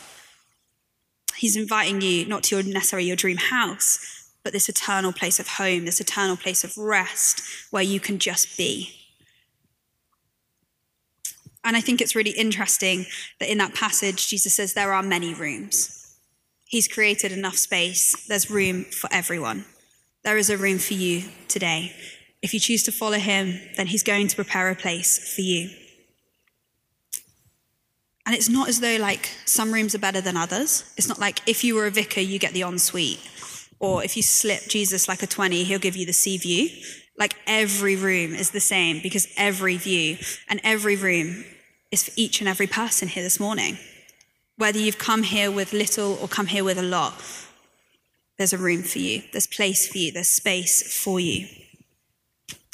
He's 1.36 1.56
inviting 1.56 2.02
you 2.02 2.26
not 2.26 2.44
to 2.44 2.56
your, 2.56 2.64
necessarily 2.64 3.08
your 3.08 3.16
dream 3.16 3.38
house, 3.38 4.32
but 4.44 4.54
this 4.54 4.70
eternal 4.70 5.14
place 5.14 5.40
of 5.40 5.48
home, 5.48 5.86
this 5.86 6.00
eternal 6.00 6.38
place 6.38 6.64
of 6.64 6.78
rest 6.78 7.42
where 7.72 7.84
you 7.84 8.00
can 8.00 8.20
just 8.20 8.58
be. 8.58 8.92
And 11.64 11.78
I 11.78 11.82
think 11.82 12.02
it's 12.02 12.16
really 12.16 12.32
interesting 12.32 13.06
that 13.40 13.50
in 13.50 13.58
that 13.60 13.74
passage, 13.74 14.28
Jesus 14.28 14.56
says 14.56 14.74
there 14.74 14.94
are 14.94 15.04
many 15.04 15.34
rooms. 15.34 16.03
He's 16.74 16.88
created 16.88 17.32
enough 17.32 17.58
space, 17.58 18.26
there's 18.26 18.50
room 18.50 18.86
for 18.86 19.08
everyone. 19.14 19.66
There 20.24 20.38
is 20.38 20.50
a 20.50 20.58
room 20.58 20.80
for 20.80 20.96
you 20.96 21.26
today. 21.48 21.96
If 22.42 22.52
you 22.52 22.60
choose 22.60 22.82
to 22.86 22.92
follow 22.92 23.20
him, 23.20 23.62
then 23.78 23.86
he's 23.86 24.02
going 24.02 24.28
to 24.30 24.36
prepare 24.36 24.72
a 24.72 24.76
place 24.76 25.36
for 25.36 25.42
you. 25.42 25.70
And 28.26 28.36
it's 28.36 28.50
not 28.50 28.70
as 28.70 28.80
though 28.80 28.98
like 28.98 29.30
some 29.46 29.72
rooms 29.72 29.94
are 29.94 30.00
better 30.00 30.20
than 30.20 30.36
others. 30.36 30.92
It's 30.98 31.08
not 31.08 31.20
like 31.20 31.48
if 31.48 31.64
you 31.64 31.76
were 31.76 31.86
a 31.86 31.92
vicar, 31.92 32.22
you 32.22 32.40
get 32.40 32.54
the 32.54 32.64
ensuite. 32.64 33.20
Or 33.78 34.04
if 34.04 34.18
you 34.18 34.24
slip 34.24 34.64
Jesus 34.68 35.08
like 35.08 35.22
a 35.22 35.28
20, 35.28 35.66
he'll 35.66 35.78
give 35.78 35.96
you 35.96 36.08
the 36.08 36.12
sea 36.12 36.40
view. 36.40 36.70
Like 37.20 37.36
every 37.46 37.96
room 37.96 38.34
is 38.34 38.50
the 38.50 38.60
same 38.60 39.00
because 39.00 39.28
every 39.38 39.78
view 39.78 40.18
and 40.50 40.60
every 40.64 40.96
room 40.96 41.46
is 41.92 42.06
for 42.06 42.12
each 42.16 42.42
and 42.42 42.50
every 42.50 42.66
person 42.66 43.10
here 43.10 43.22
this 43.22 43.40
morning. 43.40 43.78
Whether 44.58 44.80
you've 44.80 44.98
come 44.98 45.24
here 45.24 45.52
with 45.52 45.74
little 45.74 46.14
or 46.22 46.28
come 46.28 46.48
here 46.48 46.64
with 46.64 46.78
a 46.78 46.84
lot, 46.84 47.14
there's 48.38 48.54
a 48.54 48.58
room 48.58 48.84
for 48.84 49.00
you, 49.00 49.24
there's 49.32 49.48
place 49.48 49.88
for 49.88 49.98
you, 49.98 50.12
there's 50.12 50.30
space 50.30 51.02
for 51.04 51.20
you. 51.20 51.48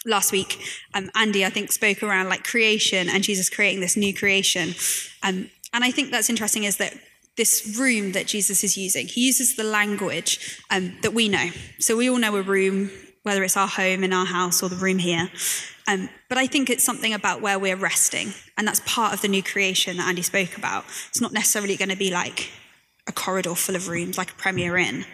Last 0.06 0.32
week, 0.32 0.60
um, 0.94 1.12
Andy, 1.16 1.46
I 1.46 1.50
think, 1.50 1.72
spoke 1.72 2.02
around 2.02 2.30
like 2.30 2.44
creation 2.44 3.10
and 3.10 3.24
Jesus 3.24 3.50
creating 3.50 3.82
this 3.82 3.98
new 3.98 4.14
creation. 4.14 4.74
Um, 5.24 5.50
and 5.74 5.84
I 5.84 5.92
think 5.92 6.12
that's 6.12 6.30
interesting 6.30 6.64
is 6.64 6.78
that 6.78 6.94
this 7.36 7.78
room 7.80 8.14
that 8.14 8.28
Jesus 8.28 8.64
is 8.64 8.78
using, 8.78 9.08
he 9.08 9.26
uses 9.28 9.56
the 9.56 9.64
language 9.64 10.62
um, 10.72 10.98
that 11.04 11.14
we 11.14 11.30
know. 11.30 11.50
So 11.80 11.96
we 11.96 12.10
all 12.10 12.18
know 12.18 12.36
a 12.36 12.42
room, 12.42 12.92
whether 13.24 13.44
it's 13.44 13.58
our 13.58 13.68
home 13.68 14.04
in 14.04 14.14
our 14.14 14.26
house 14.26 14.64
or 14.64 14.70
the 14.70 14.76
room 14.76 14.98
here. 14.98 15.30
Um, 15.90 16.08
but 16.28 16.38
I 16.38 16.46
think 16.46 16.70
it's 16.70 16.84
something 16.84 17.16
about 17.16 17.42
where 17.42 17.58
we're 17.58 17.76
resting. 17.76 18.34
And 18.58 18.68
that's 18.68 18.82
part 18.86 19.12
of 19.12 19.22
the 19.22 19.28
new 19.28 19.42
creation 19.42 19.98
that 19.98 20.08
Andy 20.08 20.22
spoke 20.22 20.56
about. 20.56 20.86
It's 21.10 21.20
not 21.20 21.34
necessarily 21.34 21.76
going 21.76 21.90
to 21.90 21.98
be 21.98 22.12
like 22.12 22.52
a 23.08 23.12
corridor 23.12 23.56
full 23.56 23.76
of 23.76 23.88
rooms 23.88 24.16
like 24.16 24.30
a 24.30 24.36
Premier 24.36 24.78
Inn, 24.78 25.06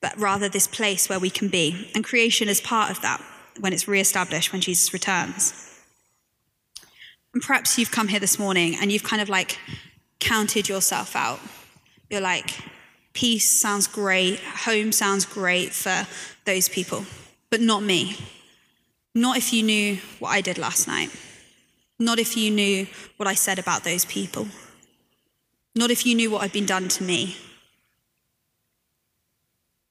but 0.00 0.18
rather 0.18 0.48
this 0.48 0.66
place 0.66 1.10
where 1.10 1.18
we 1.18 1.28
can 1.28 1.48
be. 1.48 1.90
And 1.94 2.02
creation 2.02 2.48
is 2.48 2.62
part 2.62 2.90
of 2.90 3.02
that 3.02 3.22
when 3.60 3.74
it's 3.74 3.86
re-established 3.86 4.52
when 4.52 4.62
Jesus 4.62 4.94
returns. 4.94 5.52
And 7.34 7.42
perhaps 7.42 7.78
you've 7.78 7.90
come 7.90 8.08
here 8.08 8.20
this 8.20 8.38
morning 8.38 8.76
and 8.80 8.90
you've 8.90 9.04
kind 9.04 9.20
of 9.20 9.28
like 9.28 9.58
counted 10.18 10.66
yourself 10.66 11.14
out. 11.14 11.40
You're 12.08 12.22
like, 12.22 12.58
peace 13.12 13.50
sounds 13.50 13.86
great, 13.86 14.40
home 14.40 14.92
sounds 14.92 15.26
great 15.26 15.72
for 15.72 16.06
those 16.46 16.70
people, 16.70 17.04
but 17.50 17.60
not 17.60 17.82
me. 17.82 18.16
Not 19.14 19.36
if 19.36 19.52
you 19.52 19.62
knew 19.62 19.98
what 20.18 20.30
I 20.30 20.40
did 20.40 20.58
last 20.58 20.86
night. 20.86 21.10
Not 21.98 22.18
if 22.18 22.36
you 22.36 22.50
knew 22.50 22.86
what 23.16 23.28
I 23.28 23.34
said 23.34 23.58
about 23.58 23.84
those 23.84 24.04
people. 24.04 24.48
Not 25.74 25.90
if 25.90 26.06
you 26.06 26.14
knew 26.14 26.30
what 26.30 26.42
had 26.42 26.52
been 26.52 26.66
done 26.66 26.88
to 26.88 27.02
me. 27.02 27.36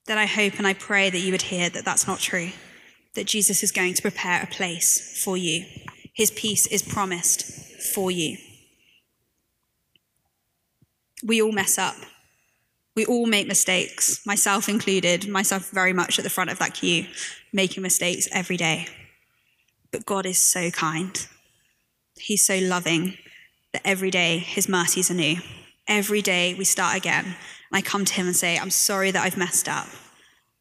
Then 0.05 0.17
I 0.17 0.25
hope 0.25 0.57
and 0.57 0.65
I 0.65 0.73
pray 0.73 1.09
that 1.09 1.19
you 1.19 1.31
would 1.31 1.43
hear 1.43 1.69
that 1.69 1.85
that's 1.85 2.07
not 2.07 2.19
true 2.19 2.51
that 3.15 3.27
Jesus 3.27 3.63
is 3.63 3.71
going 3.71 3.93
to 3.93 4.01
prepare 4.01 4.41
a 4.41 4.47
place 4.47 5.21
for 5.23 5.35
you. 5.35 5.65
His 6.13 6.31
peace 6.31 6.67
is 6.67 6.81
promised 6.81 7.43
for 7.93 8.11
you. 8.11 8.37
We 11.23 11.41
all 11.41 11.51
mess 11.51 11.77
up. 11.77 11.95
We 12.95 13.05
all 13.05 13.25
make 13.25 13.47
mistakes, 13.47 14.25
myself 14.25 14.67
included, 14.67 15.27
myself 15.27 15.69
very 15.69 15.93
much 15.93 16.19
at 16.19 16.23
the 16.23 16.29
front 16.29 16.49
of 16.49 16.59
that 16.59 16.73
queue, 16.73 17.07
making 17.53 17.83
mistakes 17.83 18.27
every 18.31 18.57
day. 18.57 18.87
But 19.91 20.05
God 20.05 20.25
is 20.25 20.39
so 20.39 20.69
kind. 20.71 21.27
He's 22.17 22.45
so 22.45 22.57
loving 22.57 23.17
that 23.73 23.81
every 23.85 24.11
day 24.11 24.39
his 24.39 24.67
mercies 24.69 25.09
are 25.09 25.15
new. 25.15 25.37
Every 25.87 26.21
day 26.21 26.53
we 26.53 26.65
start 26.65 26.95
again. 26.95 27.25
And 27.25 27.35
I 27.71 27.81
come 27.81 28.05
to 28.05 28.13
him 28.13 28.27
and 28.27 28.35
say, 28.35 28.57
I'm 28.57 28.71
sorry 28.71 29.11
that 29.11 29.23
I've 29.23 29.37
messed 29.37 29.67
up. 29.67 29.87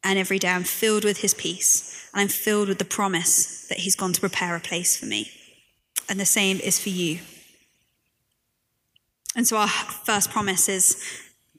And 0.03 0.17
every 0.17 0.39
day 0.39 0.49
I'm 0.49 0.63
filled 0.63 1.03
with 1.03 1.17
his 1.17 1.33
peace 1.33 1.89
and 2.13 2.21
I'm 2.21 2.27
filled 2.27 2.69
with 2.69 2.79
the 2.79 2.85
promise 2.85 3.67
that 3.67 3.79
He's 3.79 3.95
gone 3.95 4.13
to 4.13 4.19
prepare 4.19 4.55
a 4.55 4.59
place 4.59 4.97
for 4.97 5.05
me. 5.05 5.31
And 6.07 6.19
the 6.19 6.25
same 6.25 6.59
is 6.59 6.79
for 6.79 6.89
you. 6.89 7.19
And 9.35 9.47
so 9.47 9.57
our 9.57 9.67
first 9.67 10.31
promise 10.31 10.67
is 10.67 11.03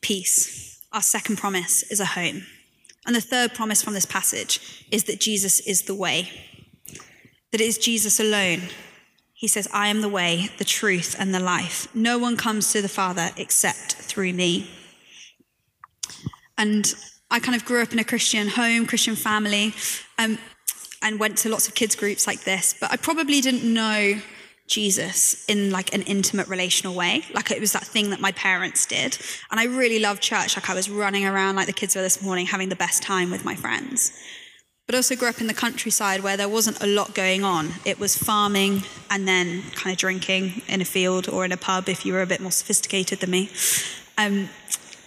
peace. 0.01 0.83
Our 0.93 1.03
second 1.03 1.37
promise 1.37 1.85
is 1.85 2.01
a 2.01 2.05
home. 2.05 2.47
And 3.07 3.15
the 3.15 3.21
third 3.21 3.55
promise 3.55 3.83
from 3.83 3.95
this 3.95 4.05
passage 4.05 4.87
is 4.91 5.05
that 5.05 5.21
Jesus 5.21 5.61
is 5.61 5.83
the 5.83 5.95
way, 5.95 6.29
that 7.53 7.61
it 7.61 7.67
is 7.67 7.79
Jesus 7.79 8.21
alone. 8.21 8.63
He 9.33 9.49
says, 9.49 9.67
I 9.73 9.89
am 9.89 10.03
the 10.03 10.09
way, 10.09 10.51
the 10.59 10.65
truth, 10.65 11.17
and 11.19 11.35
the 11.35 11.41
life. 11.41 11.89
No 11.95 12.19
one 12.19 12.37
comes 12.37 12.73
to 12.73 12.83
the 12.83 12.89
Father 12.89 13.31
except 13.37 13.95
through 13.95 14.35
me. 14.35 14.71
And 16.59 16.95
I 17.31 17.41
kind 17.41 17.57
of 17.57 17.65
grew 17.65 17.81
up 17.83 17.93
in 17.93 17.99
a 17.99 18.05
Christian 18.05 18.49
home, 18.49 18.87
Christian 18.87 19.17
family, 19.17 19.73
um, 20.19 20.39
and 21.03 21.19
went 21.19 21.39
to 21.39 21.49
lots 21.49 21.69
of 21.69 21.75
kids 21.75 21.97
groups 21.97 22.27
like 22.27 22.45
this. 22.45 22.75
But 22.79 22.93
I 22.93 22.97
probably 22.97 23.41
didn't 23.41 23.65
know 23.65 24.21
Jesus 24.67 25.45
in 25.47 25.71
like 25.71 25.95
an 25.95 26.03
intimate 26.03 26.49
relational 26.49 26.95
way. 26.95 27.25
Like 27.35 27.51
it 27.51 27.61
was 27.61 27.73
that 27.73 27.85
thing 27.85 28.11
that 28.11 28.21
my 28.21 28.33
parents 28.33 28.87
did. 28.87 29.19
And 29.51 29.59
I 29.59 29.65
really 29.65 29.99
loved 29.99 30.23
church. 30.23 30.57
Like 30.57 30.71
I 30.71 30.75
was 30.75 30.89
running 30.89 31.27
around 31.27 31.57
like 31.57 31.67
the 31.67 31.73
kids 31.73 31.97
were 31.97 32.03
this 32.03 32.23
morning, 32.23 32.47
having 32.47 32.69
the 32.69 32.77
best 32.77 33.03
time 33.03 33.31
with 33.31 33.45
my 33.45 33.55
friends. 33.55 34.13
But 34.91 34.97
also 34.97 35.15
grew 35.15 35.29
up 35.29 35.41
in 35.41 35.47
the 35.47 35.55
countryside 35.55 36.25
where 36.25 36.37
there 36.37 36.49
wasn't 36.49 36.83
a 36.83 36.87
lot 36.89 37.15
going 37.15 37.45
on. 37.45 37.75
It 37.85 38.01
was 38.01 38.17
farming 38.19 38.83
and 39.09 39.29
then 39.29 39.63
kind 39.77 39.93
of 39.95 39.99
drinking 39.99 40.63
in 40.67 40.81
a 40.81 40.85
field 40.85 41.29
or 41.29 41.45
in 41.45 41.53
a 41.53 41.57
pub 41.57 41.89
if 41.89 42.05
you 42.05 42.13
were 42.13 42.23
a 42.23 42.27
bit 42.27 42.41
more 42.41 42.51
sophisticated 42.51 43.21
than 43.21 43.31
me. 43.31 43.51
Um, 44.19 44.49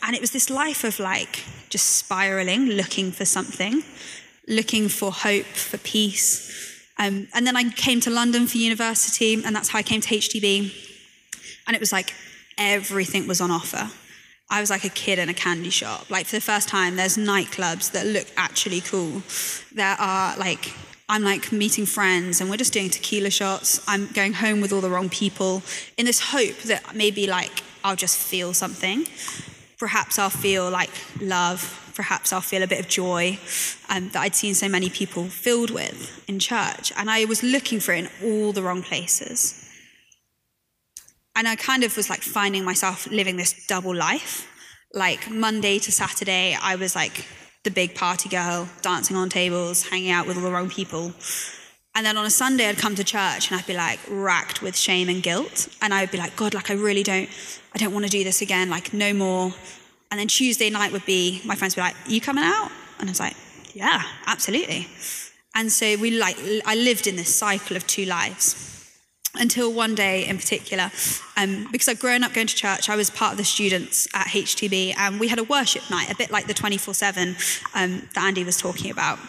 and 0.01 0.15
it 0.15 0.21
was 0.21 0.31
this 0.31 0.49
life 0.49 0.85
of 0.85 0.99
like 0.99 1.43
just 1.67 1.97
spiraling, 1.97 2.67
looking 2.67 3.11
for 3.11 3.25
something, 3.25 3.83
looking 4.47 4.87
for 4.87 5.11
hope, 5.11 5.47
for 5.47 5.77
peace. 5.79 6.49
Um, 6.97 7.27
and 7.33 7.45
then 7.45 7.57
I 7.57 7.69
came 7.69 7.99
to 7.99 8.09
London 8.09 8.47
for 8.47 8.59
university, 8.59 9.33
and 9.33 9.53
that's 9.53 9.67
how 9.67 9.79
I 9.79 9.83
came 9.83 9.99
to 9.99 10.15
HTB. 10.15 10.71
And 11.67 11.75
it 11.75 11.81
was 11.81 11.91
like 11.91 12.13
everything 12.57 13.27
was 13.27 13.41
on 13.41 13.51
offer. 13.51 13.89
I 14.53 14.61
was 14.61 14.69
like 14.69 14.85
a 14.85 14.89
kid 14.89 15.17
in 15.19 15.29
a 15.29 15.33
candy 15.33 15.69
shop. 15.71 16.09
Like 16.09 16.27
for 16.27 16.35
the 16.35 16.41
first 16.41 16.69
time, 16.69 16.95
there's 16.95 17.17
nightclubs 17.17 17.91
that 17.91 18.05
look 18.05 18.27
actually 18.37 18.81
cool. 18.81 19.23
There 19.73 19.95
are 19.99 20.37
like, 20.37 20.73
I'm 21.09 21.23
like 21.23 21.51
meeting 21.51 21.85
friends 21.85 22.39
and 22.39 22.49
we're 22.49 22.57
just 22.57 22.71
doing 22.71 22.89
tequila 22.89 23.31
shots. 23.31 23.83
I'm 23.87 24.07
going 24.13 24.33
home 24.33 24.61
with 24.61 24.71
all 24.71 24.81
the 24.81 24.89
wrong 24.89 25.09
people 25.09 25.63
in 25.97 26.05
this 26.05 26.19
hope 26.31 26.57
that 26.71 26.95
maybe 26.95 27.25
like 27.25 27.63
I'll 27.83 27.95
just 27.95 28.17
feel 28.17 28.53
something 28.53 29.05
perhaps 29.83 30.17
I'll 30.17 30.29
feel 30.29 30.69
like 30.69 30.89
love, 31.19 31.91
perhaps 31.93 32.31
I'll 32.31 32.39
feel 32.39 32.63
a 32.63 32.67
bit 32.67 32.79
of 32.79 32.87
joy 32.87 33.37
um, 33.89 34.07
that 34.09 34.21
I'd 34.21 34.33
seen 34.33 34.53
so 34.53 34.69
many 34.69 34.89
people 34.89 35.25
filled 35.25 35.71
with 35.71 36.23
in 36.25 36.39
church. 36.39 36.93
And 36.95 37.09
I 37.11 37.25
was 37.25 37.43
looking 37.43 37.81
for 37.81 37.91
it 37.93 38.05
in 38.05 38.09
all 38.23 38.53
the 38.53 38.63
wrong 38.63 38.81
places. 38.81 39.62
And 41.35 41.47
I 41.47 41.55
kind 41.55 41.83
of 41.83 41.95
was 41.97 42.09
like 42.09 42.21
finding 42.21 42.63
myself 42.63 43.07
living 43.07 43.37
this 43.37 43.65
double 43.67 43.95
life. 43.95 44.47
Like 44.93 45.29
Monday 45.29 45.79
to 45.79 45.91
Saturday, 45.91 46.55
I 46.61 46.75
was 46.75 46.95
like 46.95 47.25
the 47.63 47.71
big 47.71 47.95
party 47.95 48.29
girl, 48.29 48.69
dancing 48.81 49.17
on 49.17 49.29
tables, 49.29 49.87
hanging 49.89 50.11
out 50.11 50.27
with 50.27 50.37
all 50.37 50.43
the 50.43 50.51
wrong 50.51 50.69
people. 50.69 51.13
And 51.95 52.05
then 52.05 52.17
on 52.17 52.25
a 52.25 52.29
Sunday, 52.29 52.67
I'd 52.67 52.77
come 52.77 52.95
to 52.95 53.03
church 53.03 53.49
and 53.49 53.59
I'd 53.59 53.65
be 53.65 53.75
like 53.75 53.99
racked 54.09 54.61
with 54.61 54.75
shame 54.75 55.09
and 55.09 55.23
guilt. 55.23 55.69
And 55.81 55.93
I'd 55.93 56.11
be 56.11 56.17
like, 56.17 56.35
God, 56.35 56.53
like 56.53 56.69
I 56.69 56.73
really 56.73 57.03
don't, 57.03 57.29
I 57.73 57.77
don't 57.77 57.93
want 57.93 58.05
to 58.05 58.11
do 58.11 58.23
this 58.23 58.41
again, 58.41 58.69
like 58.69 58.93
no 58.93 59.13
more. 59.13 59.53
And 60.11 60.19
then 60.19 60.27
Tuesday 60.27 60.69
night 60.69 60.91
would 60.91 61.05
be, 61.05 61.41
my 61.45 61.55
friends 61.55 61.75
would 61.75 61.81
be 61.81 61.87
like, 61.87 61.95
you 62.07 62.21
coming 62.21 62.43
out? 62.43 62.71
And 62.99 63.09
I 63.09 63.11
was 63.11 63.19
like, 63.19 63.35
yeah, 63.73 64.03
absolutely. 64.27 64.87
And 65.55 65.71
so 65.71 65.97
we 65.97 66.11
like, 66.11 66.37
I 66.65 66.75
lived 66.75 67.07
in 67.07 67.15
this 67.15 67.33
cycle 67.33 67.75
of 67.77 67.87
two 67.87 68.05
lives 68.05 68.72
until 69.35 69.73
one 69.73 69.95
day 69.95 70.25
in 70.25 70.37
particular, 70.37 70.91
um, 71.37 71.67
because 71.71 71.87
I'd 71.87 71.99
grown 71.99 72.23
up 72.23 72.33
going 72.33 72.47
to 72.47 72.55
church, 72.55 72.89
I 72.89 72.95
was 72.95 73.09
part 73.09 73.31
of 73.31 73.37
the 73.37 73.43
students 73.43 74.07
at 74.13 74.27
HTB, 74.27 74.95
and 74.97 75.19
we 75.19 75.27
had 75.27 75.39
a 75.39 75.43
worship 75.43 75.89
night, 75.89 76.11
a 76.11 76.15
bit 76.15 76.31
like 76.31 76.47
the 76.47 76.53
24 76.53 76.93
7 76.93 77.35
um, 77.73 78.07
that 78.13 78.23
Andy 78.23 78.43
was 78.43 78.57
talking 78.57 78.91
about. 78.91 79.19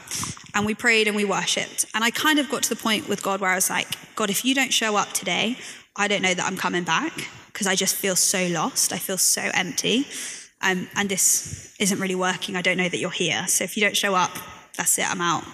And 0.55 0.65
we 0.65 0.75
prayed 0.75 1.09
and 1.09 1.17
we 1.17 1.25
worshipped. 1.25 1.87
And 1.95 2.05
I 2.05 2.11
kind 2.11 2.39
of 2.39 2.49
got 2.49 2.63
to 2.65 2.69
the 2.69 2.77
point 2.77 3.09
with 3.09 3.23
God 3.23 3.41
where 3.41 3.51
I 3.51 3.57
was 3.57 3.71
like, 3.71 3.89
God, 4.15 4.31
if 4.31 4.45
you 4.45 4.55
don't 4.55 4.73
show 4.73 4.97
up 4.97 5.13
today, 5.13 5.59
I 5.97 6.07
don't 6.07 6.23
know 6.23 6.35
that 6.35 6.45
I'm 6.45 6.57
coming 6.57 6.85
back 6.85 7.29
because 7.53 7.67
I 7.67 7.75
just 7.75 7.95
feel 7.97 8.17
so 8.17 8.47
lost. 8.47 8.93
I 8.93 8.99
feel 8.99 9.19
so 9.19 9.51
empty. 9.55 10.07
Um, 10.61 10.89
and 10.95 11.09
this 11.09 11.75
isn't 11.79 11.99
really 11.99 12.15
working. 12.15 12.57
I 12.57 12.63
don't 12.63 12.77
know 12.77 12.89
that 12.89 12.99
you're 12.99 13.11
here. 13.11 13.47
So 13.49 13.65
if 13.65 13.77
you 13.77 13.83
don't 13.83 13.97
show 13.97 14.15
up, 14.15 14.31
that's 14.77 14.99
it, 14.99 15.11
I'm 15.11 15.21
out. 15.21 15.45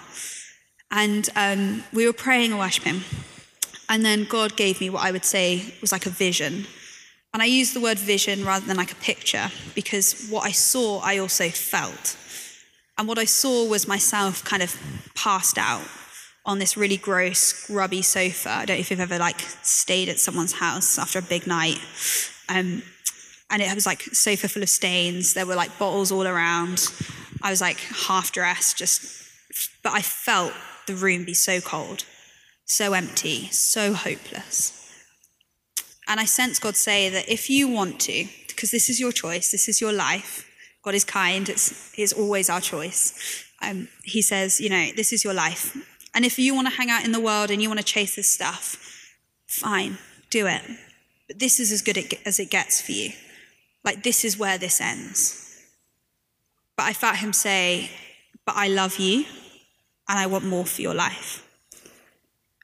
And 0.89 1.29
um, 1.35 1.83
we 1.93 2.05
were 2.05 2.13
praying 2.13 2.51
and 2.51 2.59
worshiping. 2.59 3.01
And 3.91 4.05
then 4.05 4.23
God 4.23 4.55
gave 4.55 4.79
me 4.79 4.89
what 4.89 5.03
I 5.03 5.11
would 5.11 5.25
say 5.25 5.73
was 5.81 5.91
like 5.91 6.05
a 6.05 6.09
vision. 6.09 6.65
And 7.33 7.43
I 7.43 7.45
use 7.45 7.73
the 7.73 7.81
word 7.81 7.99
vision 7.99 8.45
rather 8.45 8.65
than 8.65 8.77
like 8.77 8.93
a 8.93 8.95
picture 8.95 9.51
because 9.75 10.27
what 10.29 10.45
I 10.45 10.51
saw, 10.51 11.01
I 11.01 11.17
also 11.17 11.49
felt. 11.49 12.17
And 12.97 13.05
what 13.07 13.19
I 13.19 13.25
saw 13.25 13.67
was 13.67 13.89
myself 13.89 14.45
kind 14.45 14.63
of 14.63 14.75
passed 15.13 15.57
out 15.57 15.83
on 16.45 16.59
this 16.59 16.77
really 16.77 16.95
gross, 16.95 17.67
grubby 17.67 18.01
sofa. 18.01 18.49
I 18.49 18.65
don't 18.65 18.77
know 18.77 18.79
if 18.79 18.91
you've 18.91 18.99
ever 19.01 19.19
like 19.19 19.41
stayed 19.61 20.07
at 20.07 20.19
someone's 20.19 20.53
house 20.53 20.97
after 20.97 21.19
a 21.19 21.21
big 21.21 21.45
night. 21.45 21.79
Um, 22.47 22.83
and 23.49 23.61
it 23.61 23.75
was 23.75 23.85
like 23.85 24.03
sofa 24.03 24.47
full 24.47 24.63
of 24.63 24.69
stains. 24.69 25.33
There 25.33 25.45
were 25.45 25.55
like 25.55 25.77
bottles 25.77 26.13
all 26.13 26.25
around. 26.25 26.87
I 27.41 27.49
was 27.49 27.59
like 27.59 27.79
half 28.07 28.31
dressed, 28.31 28.77
just, 28.77 29.03
but 29.83 29.91
I 29.91 30.01
felt 30.01 30.53
the 30.87 30.93
room 30.93 31.25
be 31.25 31.33
so 31.33 31.59
cold, 31.59 32.05
so 32.71 32.93
empty, 32.93 33.47
so 33.51 33.93
hopeless. 33.93 34.77
And 36.07 36.19
I 36.19 36.25
sense 36.25 36.57
God 36.57 36.75
say 36.75 37.09
that 37.09 37.29
if 37.29 37.49
you 37.49 37.67
want 37.67 37.99
to, 38.01 38.25
because 38.47 38.71
this 38.71 38.89
is 38.89 38.99
your 38.99 39.11
choice, 39.11 39.51
this 39.51 39.67
is 39.67 39.81
your 39.81 39.91
life, 39.91 40.49
God 40.81 40.95
is 40.95 41.03
kind, 41.03 41.47
it's, 41.49 41.91
it's 41.97 42.13
always 42.13 42.49
our 42.49 42.61
choice. 42.61 43.45
Um, 43.61 43.89
he 44.03 44.21
says, 44.21 44.59
you 44.59 44.69
know, 44.69 44.87
this 44.95 45.13
is 45.13 45.23
your 45.23 45.33
life. 45.33 45.77
And 46.15 46.25
if 46.25 46.39
you 46.39 46.55
want 46.55 46.67
to 46.67 46.73
hang 46.73 46.89
out 46.89 47.05
in 47.05 47.11
the 47.11 47.19
world 47.19 47.51
and 47.51 47.61
you 47.61 47.67
want 47.67 47.79
to 47.79 47.85
chase 47.85 48.15
this 48.15 48.29
stuff, 48.29 48.77
fine, 49.47 49.97
do 50.29 50.47
it. 50.47 50.61
But 51.27 51.39
this 51.39 51.59
is 51.59 51.71
as 51.71 51.81
good 51.81 51.97
as 52.25 52.39
it 52.39 52.49
gets 52.49 52.81
for 52.81 52.93
you. 52.93 53.11
Like, 53.83 54.03
this 54.03 54.23
is 54.25 54.37
where 54.37 54.57
this 54.57 54.81
ends. 54.81 55.61
But 56.77 56.85
I 56.85 56.93
felt 56.93 57.17
him 57.17 57.33
say, 57.33 57.91
But 58.45 58.55
I 58.55 58.67
love 58.67 58.97
you 58.97 59.25
and 60.07 60.17
I 60.19 60.25
want 60.27 60.45
more 60.45 60.65
for 60.65 60.81
your 60.81 60.93
life. 60.93 61.47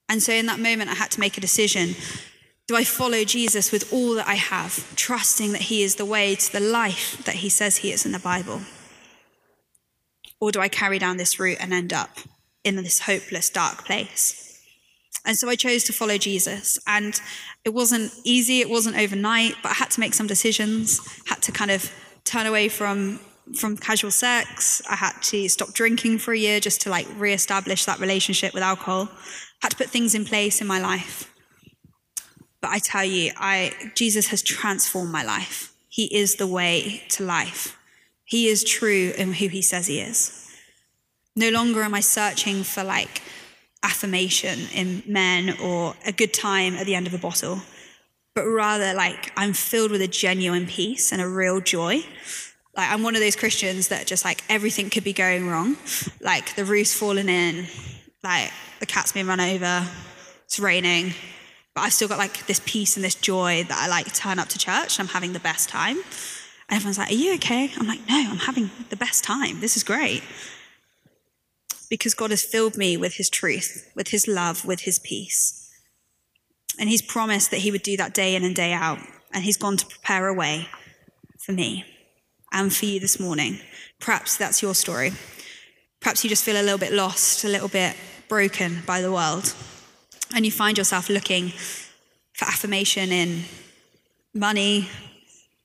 And 0.10 0.24
so 0.24 0.34
in 0.34 0.46
that 0.46 0.60
moment, 0.60 0.90
I 0.90 0.96
had 0.96 1.12
to 1.12 1.20
make 1.20 1.38
a 1.38 1.42
decision. 1.42 1.96
Do 2.68 2.76
I 2.76 2.84
follow 2.84 3.24
Jesus 3.24 3.72
with 3.72 3.92
all 3.92 4.16
that 4.16 4.28
I 4.28 4.36
have, 4.36 4.96
trusting 4.96 5.52
that 5.54 5.64
he 5.64 5.84
is 5.84 5.96
the 5.96 6.06
way 6.06 6.36
to 6.36 6.52
the 6.52 6.60
life 6.60 7.24
that 7.26 7.36
he 7.36 7.50
says 7.50 7.78
he 7.78 7.92
is 7.92 8.06
in 8.06 8.12
the 8.12 8.20
Bible? 8.20 8.62
Or 10.40 10.52
do 10.52 10.60
I 10.60 10.68
carry 10.68 11.00
down 11.00 11.18
this 11.18 11.40
route 11.40 11.58
and 11.60 11.74
end 11.74 11.94
up 11.94 12.20
in 12.64 12.76
this 12.76 13.02
hopeless, 13.02 13.50
dark 13.50 13.86
place? 13.86 14.62
And 15.26 15.38
so 15.38 15.50
I 15.50 15.56
chose 15.56 15.84
to 15.86 15.94
follow 15.94 16.18
Jesus. 16.18 16.80
And 16.88 17.20
it 17.66 17.74
wasn't 17.74 18.14
easy, 18.24 18.62
it 18.62 18.70
wasn't 18.70 18.98
overnight, 18.98 19.56
but 19.62 19.72
I 19.72 19.76
had 19.76 19.92
to 19.92 20.00
make 20.00 20.14
some 20.14 20.28
decisions, 20.28 21.02
had 21.26 21.42
to 21.44 21.52
kind 21.52 21.72
of 21.72 21.92
turn 22.24 22.46
away 22.46 22.70
from 22.70 23.20
from 23.56 23.78
casual 23.78 24.12
sex. 24.12 24.82
I 24.90 24.96
had 24.96 25.14
to 25.24 25.48
stop 25.50 25.74
drinking 25.74 26.20
for 26.20 26.34
a 26.34 26.38
year 26.38 26.60
just 26.60 26.82
to 26.82 26.90
like 26.90 27.08
reestablish 27.18 27.86
that 27.86 28.00
relationship 28.00 28.54
with 28.54 28.64
alcohol. 28.64 29.10
Had 29.62 29.72
to 29.72 29.78
put 29.78 29.90
things 29.90 30.14
in 30.14 30.26
place 30.26 30.62
in 30.62 30.68
my 30.68 30.80
life. 30.80 31.34
But 32.62 32.72
I 32.72 32.80
tell 32.80 33.04
you, 33.04 33.32
I 33.38 33.74
Jesus 33.96 34.28
has 34.28 34.42
transformed 34.42 35.12
my 35.12 35.24
life. 35.24 35.74
He 35.90 36.14
is 36.16 36.36
the 36.36 36.48
way 36.48 37.04
to 37.10 37.24
life. 37.24 37.78
He 38.24 38.48
is 38.48 38.64
true 38.64 39.14
in 39.18 39.34
who 39.34 39.48
he 39.48 39.62
says 39.62 39.88
he 39.88 40.00
is. 40.00 40.48
No 41.36 41.50
longer 41.50 41.82
am 41.84 41.94
I 41.94 42.02
searching 42.02 42.64
for 42.64 42.84
like 42.84 43.22
affirmation 43.84 44.60
in 44.74 45.04
men 45.06 45.56
or 45.62 45.96
a 46.06 46.12
good 46.12 46.34
time 46.34 46.76
at 46.76 46.86
the 46.86 46.96
end 46.96 47.08
of 47.08 47.14
a 47.14 47.18
bottle, 47.18 47.62
but 48.34 48.46
rather 48.46 48.94
like 48.94 49.32
I'm 49.38 49.54
filled 49.54 49.92
with 49.92 50.02
a 50.02 50.08
genuine 50.08 50.66
peace 50.66 51.12
and 51.12 51.22
a 51.22 51.30
real 51.30 51.62
joy 51.62 52.04
like 52.78 52.92
I'm 52.92 53.02
one 53.02 53.16
of 53.16 53.22
those 53.22 53.36
Christians 53.36 53.88
that 53.88 54.06
just 54.06 54.24
like 54.24 54.44
everything 54.50 54.92
could 54.92 55.04
be 55.04 55.14
going 55.14 55.48
wrong. 55.48 55.76
Like 56.22 56.56
the 56.56 56.64
roof's 56.64 56.94
fallen 56.94 57.28
in, 57.28 57.66
like 58.24 58.52
the 58.80 58.86
cat's 58.86 59.12
been 59.12 59.26
run 59.26 59.40
over, 59.40 59.86
it's 60.46 60.60
raining, 60.60 61.16
but 61.74 61.82
I've 61.82 61.94
still 61.94 62.08
got 62.08 62.20
like 62.20 62.46
this 62.46 62.62
peace 62.66 62.96
and 62.96 63.04
this 63.04 63.16
joy 63.16 63.66
that 63.68 63.78
I 63.78 63.88
like 63.88 64.14
turn 64.14 64.38
up 64.38 64.48
to 64.50 64.60
church 64.60 65.00
and 65.00 65.10
I'm 65.10 65.14
having 65.14 65.34
the 65.34 65.40
best 65.40 65.70
time. 65.70 65.98
And 65.98 66.76
everyone's 66.76 67.00
like, 67.00 67.10
Are 67.10 67.16
you 67.16 67.34
okay? 67.36 67.72
I'm 67.78 67.88
like, 67.88 68.08
No, 68.08 68.28
I'm 68.30 68.38
having 68.38 68.70
the 68.90 68.96
best 68.96 69.24
time. 69.24 69.60
This 69.60 69.76
is 69.76 69.84
great. 69.84 70.22
Because 71.90 72.14
God 72.14 72.30
has 72.30 72.44
filled 72.44 72.78
me 72.78 72.96
with 72.96 73.16
his 73.16 73.30
truth, 73.30 73.92
with 73.96 74.10
his 74.10 74.28
love, 74.28 74.66
with 74.66 74.82
his 74.82 75.00
peace. 75.00 75.72
And 76.80 76.90
he's 76.90 77.02
promised 77.02 77.50
that 77.52 77.62
he 77.62 77.72
would 77.72 77.82
do 77.82 77.98
that 77.98 78.14
day 78.14 78.36
in 78.36 78.44
and 78.44 78.54
day 78.56 78.74
out. 78.74 79.00
And 79.34 79.44
he's 79.44 79.58
gone 79.58 79.78
to 79.78 79.86
prepare 79.86 80.28
a 80.28 80.34
way 80.34 80.68
for 81.40 81.54
me 81.54 81.86
and 82.52 82.74
for 82.74 82.86
you 82.86 83.00
this 83.00 83.20
morning. 83.20 83.60
Perhaps 84.00 84.38
that's 84.38 84.62
your 84.62 84.76
story. 84.76 85.12
Perhaps 86.02 86.24
you 86.24 86.30
just 86.30 86.44
feel 86.44 86.60
a 86.60 86.64
little 86.64 86.78
bit 86.78 86.94
lost, 86.94 87.44
a 87.44 87.48
little 87.48 87.68
bit 87.68 87.96
broken 88.28 88.84
by 88.86 89.02
the 89.02 89.12
world, 89.12 89.54
and 90.36 90.46
you 90.46 90.52
find 90.52 90.78
yourself 90.78 91.10
looking 91.10 91.50
for 92.34 92.46
affirmation 92.46 93.12
in 93.12 93.44
money. 94.34 94.90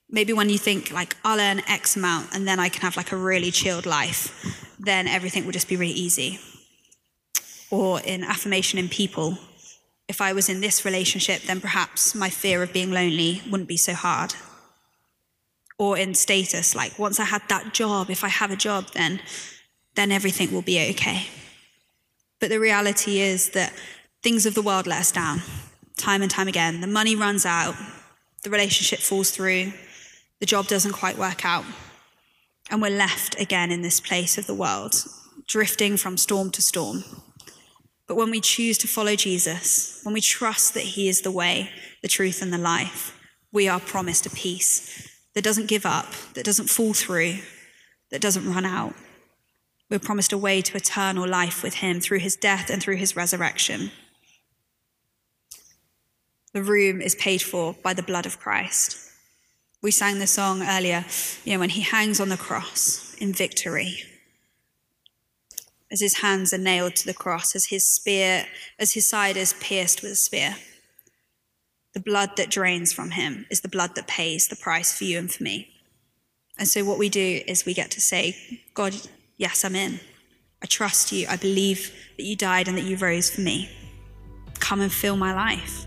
Maybe 0.08 0.32
when 0.32 0.48
you 0.48 0.58
think, 0.58 0.92
like, 0.92 1.16
I'll 1.24 1.40
earn 1.40 1.62
X 1.68 1.96
amount 1.96 2.34
and 2.34 2.46
then 2.46 2.58
I 2.58 2.68
can 2.68 2.82
have 2.82 2.96
like 2.96 3.12
a 3.12 3.16
really 3.16 3.50
chilled 3.50 3.86
life, 3.86 4.76
then 4.78 5.06
everything 5.08 5.44
will 5.44 5.52
just 5.52 5.68
be 5.68 5.76
really 5.76 5.92
easy. 5.92 6.38
Or 7.70 8.00
in 8.00 8.22
affirmation 8.22 8.78
in 8.78 8.88
people. 8.88 9.38
If 10.08 10.20
I 10.20 10.32
was 10.32 10.48
in 10.48 10.60
this 10.60 10.84
relationship, 10.84 11.42
then 11.42 11.60
perhaps 11.60 12.14
my 12.14 12.28
fear 12.28 12.62
of 12.62 12.72
being 12.72 12.90
lonely 12.90 13.40
wouldn't 13.50 13.68
be 13.68 13.78
so 13.78 13.94
hard 13.94 14.34
or 15.82 15.98
in 16.02 16.14
status 16.14 16.74
like 16.80 16.92
once 17.06 17.18
i 17.18 17.24
had 17.34 17.42
that 17.48 17.74
job 17.80 18.10
if 18.16 18.22
i 18.28 18.28
have 18.28 18.50
a 18.52 18.62
job 18.68 18.82
then 18.92 19.20
then 19.94 20.10
everything 20.10 20.52
will 20.52 20.62
be 20.62 20.90
okay. 20.90 21.26
But 22.40 22.50
the 22.50 22.60
reality 22.60 23.20
is 23.20 23.50
that 23.50 23.72
things 24.22 24.46
of 24.46 24.54
the 24.54 24.62
world 24.62 24.86
let 24.86 25.00
us 25.00 25.12
down 25.12 25.42
time 25.96 26.22
and 26.22 26.30
time 26.30 26.48
again. 26.48 26.80
The 26.80 26.86
money 26.86 27.14
runs 27.14 27.44
out 27.46 27.74
the 28.42 28.50
relationship 28.50 28.98
falls 28.98 29.30
through 29.30 29.72
the 30.40 30.46
job 30.46 30.66
doesn't 30.66 30.92
quite 30.92 31.16
work 31.16 31.44
out 31.44 31.64
and 32.70 32.82
we're 32.82 32.96
left 32.96 33.40
again 33.40 33.70
in 33.70 33.82
this 33.82 34.00
place 34.00 34.36
of 34.36 34.48
the 34.48 34.54
world 34.54 34.94
drifting 35.46 35.96
from 35.96 36.16
storm 36.16 36.50
to 36.50 36.62
storm. 36.62 37.04
But 38.08 38.16
when 38.16 38.32
we 38.32 38.40
choose 38.40 38.78
to 38.78 38.88
follow 38.88 39.14
jesus 39.14 40.00
when 40.02 40.12
we 40.12 40.20
trust 40.20 40.74
that 40.74 40.82
he 40.82 41.08
is 41.08 41.20
the 41.20 41.30
way 41.30 41.70
the 42.02 42.08
truth 42.08 42.42
and 42.42 42.52
the 42.52 42.58
life 42.58 43.16
we 43.52 43.68
are 43.68 43.78
promised 43.78 44.26
a 44.26 44.30
peace 44.30 45.11
that 45.34 45.44
doesn't 45.44 45.68
give 45.68 45.86
up, 45.86 46.06
that 46.34 46.44
doesn't 46.44 46.68
fall 46.68 46.92
through, 46.92 47.38
that 48.10 48.20
doesn't 48.20 48.52
run 48.52 48.66
out. 48.66 48.94
We're 49.90 49.98
promised 49.98 50.32
a 50.32 50.38
way 50.38 50.62
to 50.62 50.76
eternal 50.76 51.28
life 51.28 51.62
with 51.62 51.74
Him 51.74 52.00
through 52.00 52.20
His 52.20 52.36
death 52.36 52.70
and 52.70 52.82
through 52.82 52.96
His 52.96 53.16
resurrection. 53.16 53.90
The 56.54 56.62
room 56.62 57.00
is 57.00 57.14
paid 57.14 57.42
for 57.42 57.74
by 57.82 57.94
the 57.94 58.02
blood 58.02 58.26
of 58.26 58.38
Christ. 58.38 58.98
We 59.82 59.90
sang 59.90 60.18
the 60.18 60.26
song 60.26 60.62
earlier, 60.62 61.04
you 61.44 61.54
know, 61.54 61.60
when 61.60 61.70
He 61.70 61.82
hangs 61.82 62.20
on 62.20 62.28
the 62.28 62.36
cross 62.36 63.14
in 63.18 63.32
victory. 63.32 63.96
As 65.90 66.00
His 66.00 66.18
hands 66.18 66.54
are 66.54 66.58
nailed 66.58 66.96
to 66.96 67.06
the 67.06 67.14
cross, 67.14 67.54
as 67.54 67.66
His 67.66 67.86
spear, 67.86 68.46
as 68.78 68.92
His 68.92 69.08
side 69.08 69.36
is 69.36 69.54
pierced 69.54 70.02
with 70.02 70.12
a 70.12 70.16
spear. 70.16 70.56
The 71.94 72.00
blood 72.00 72.36
that 72.36 72.50
drains 72.50 72.92
from 72.92 73.10
him 73.10 73.46
is 73.50 73.60
the 73.60 73.68
blood 73.68 73.94
that 73.96 74.06
pays 74.06 74.48
the 74.48 74.56
price 74.56 74.96
for 74.96 75.04
you 75.04 75.18
and 75.18 75.30
for 75.30 75.42
me. 75.42 75.68
And 76.58 76.66
so, 76.68 76.84
what 76.84 76.98
we 76.98 77.08
do 77.08 77.40
is 77.46 77.64
we 77.64 77.74
get 77.74 77.90
to 77.92 78.00
say, 78.00 78.36
God, 78.74 78.94
yes, 79.36 79.64
I'm 79.64 79.76
in. 79.76 80.00
I 80.62 80.66
trust 80.66 81.12
you. 81.12 81.26
I 81.28 81.36
believe 81.36 81.92
that 82.16 82.24
you 82.24 82.36
died 82.36 82.68
and 82.68 82.78
that 82.78 82.84
you 82.84 82.96
rose 82.96 83.30
for 83.30 83.40
me. 83.40 83.68
Come 84.60 84.80
and 84.80 84.92
fill 84.92 85.16
my 85.16 85.34
life. 85.34 85.86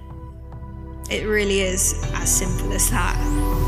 It 1.09 1.25
really 1.25 1.61
is 1.61 1.93
as 2.15 2.35
simple 2.35 2.73
as 2.73 2.89
that. 2.89 3.64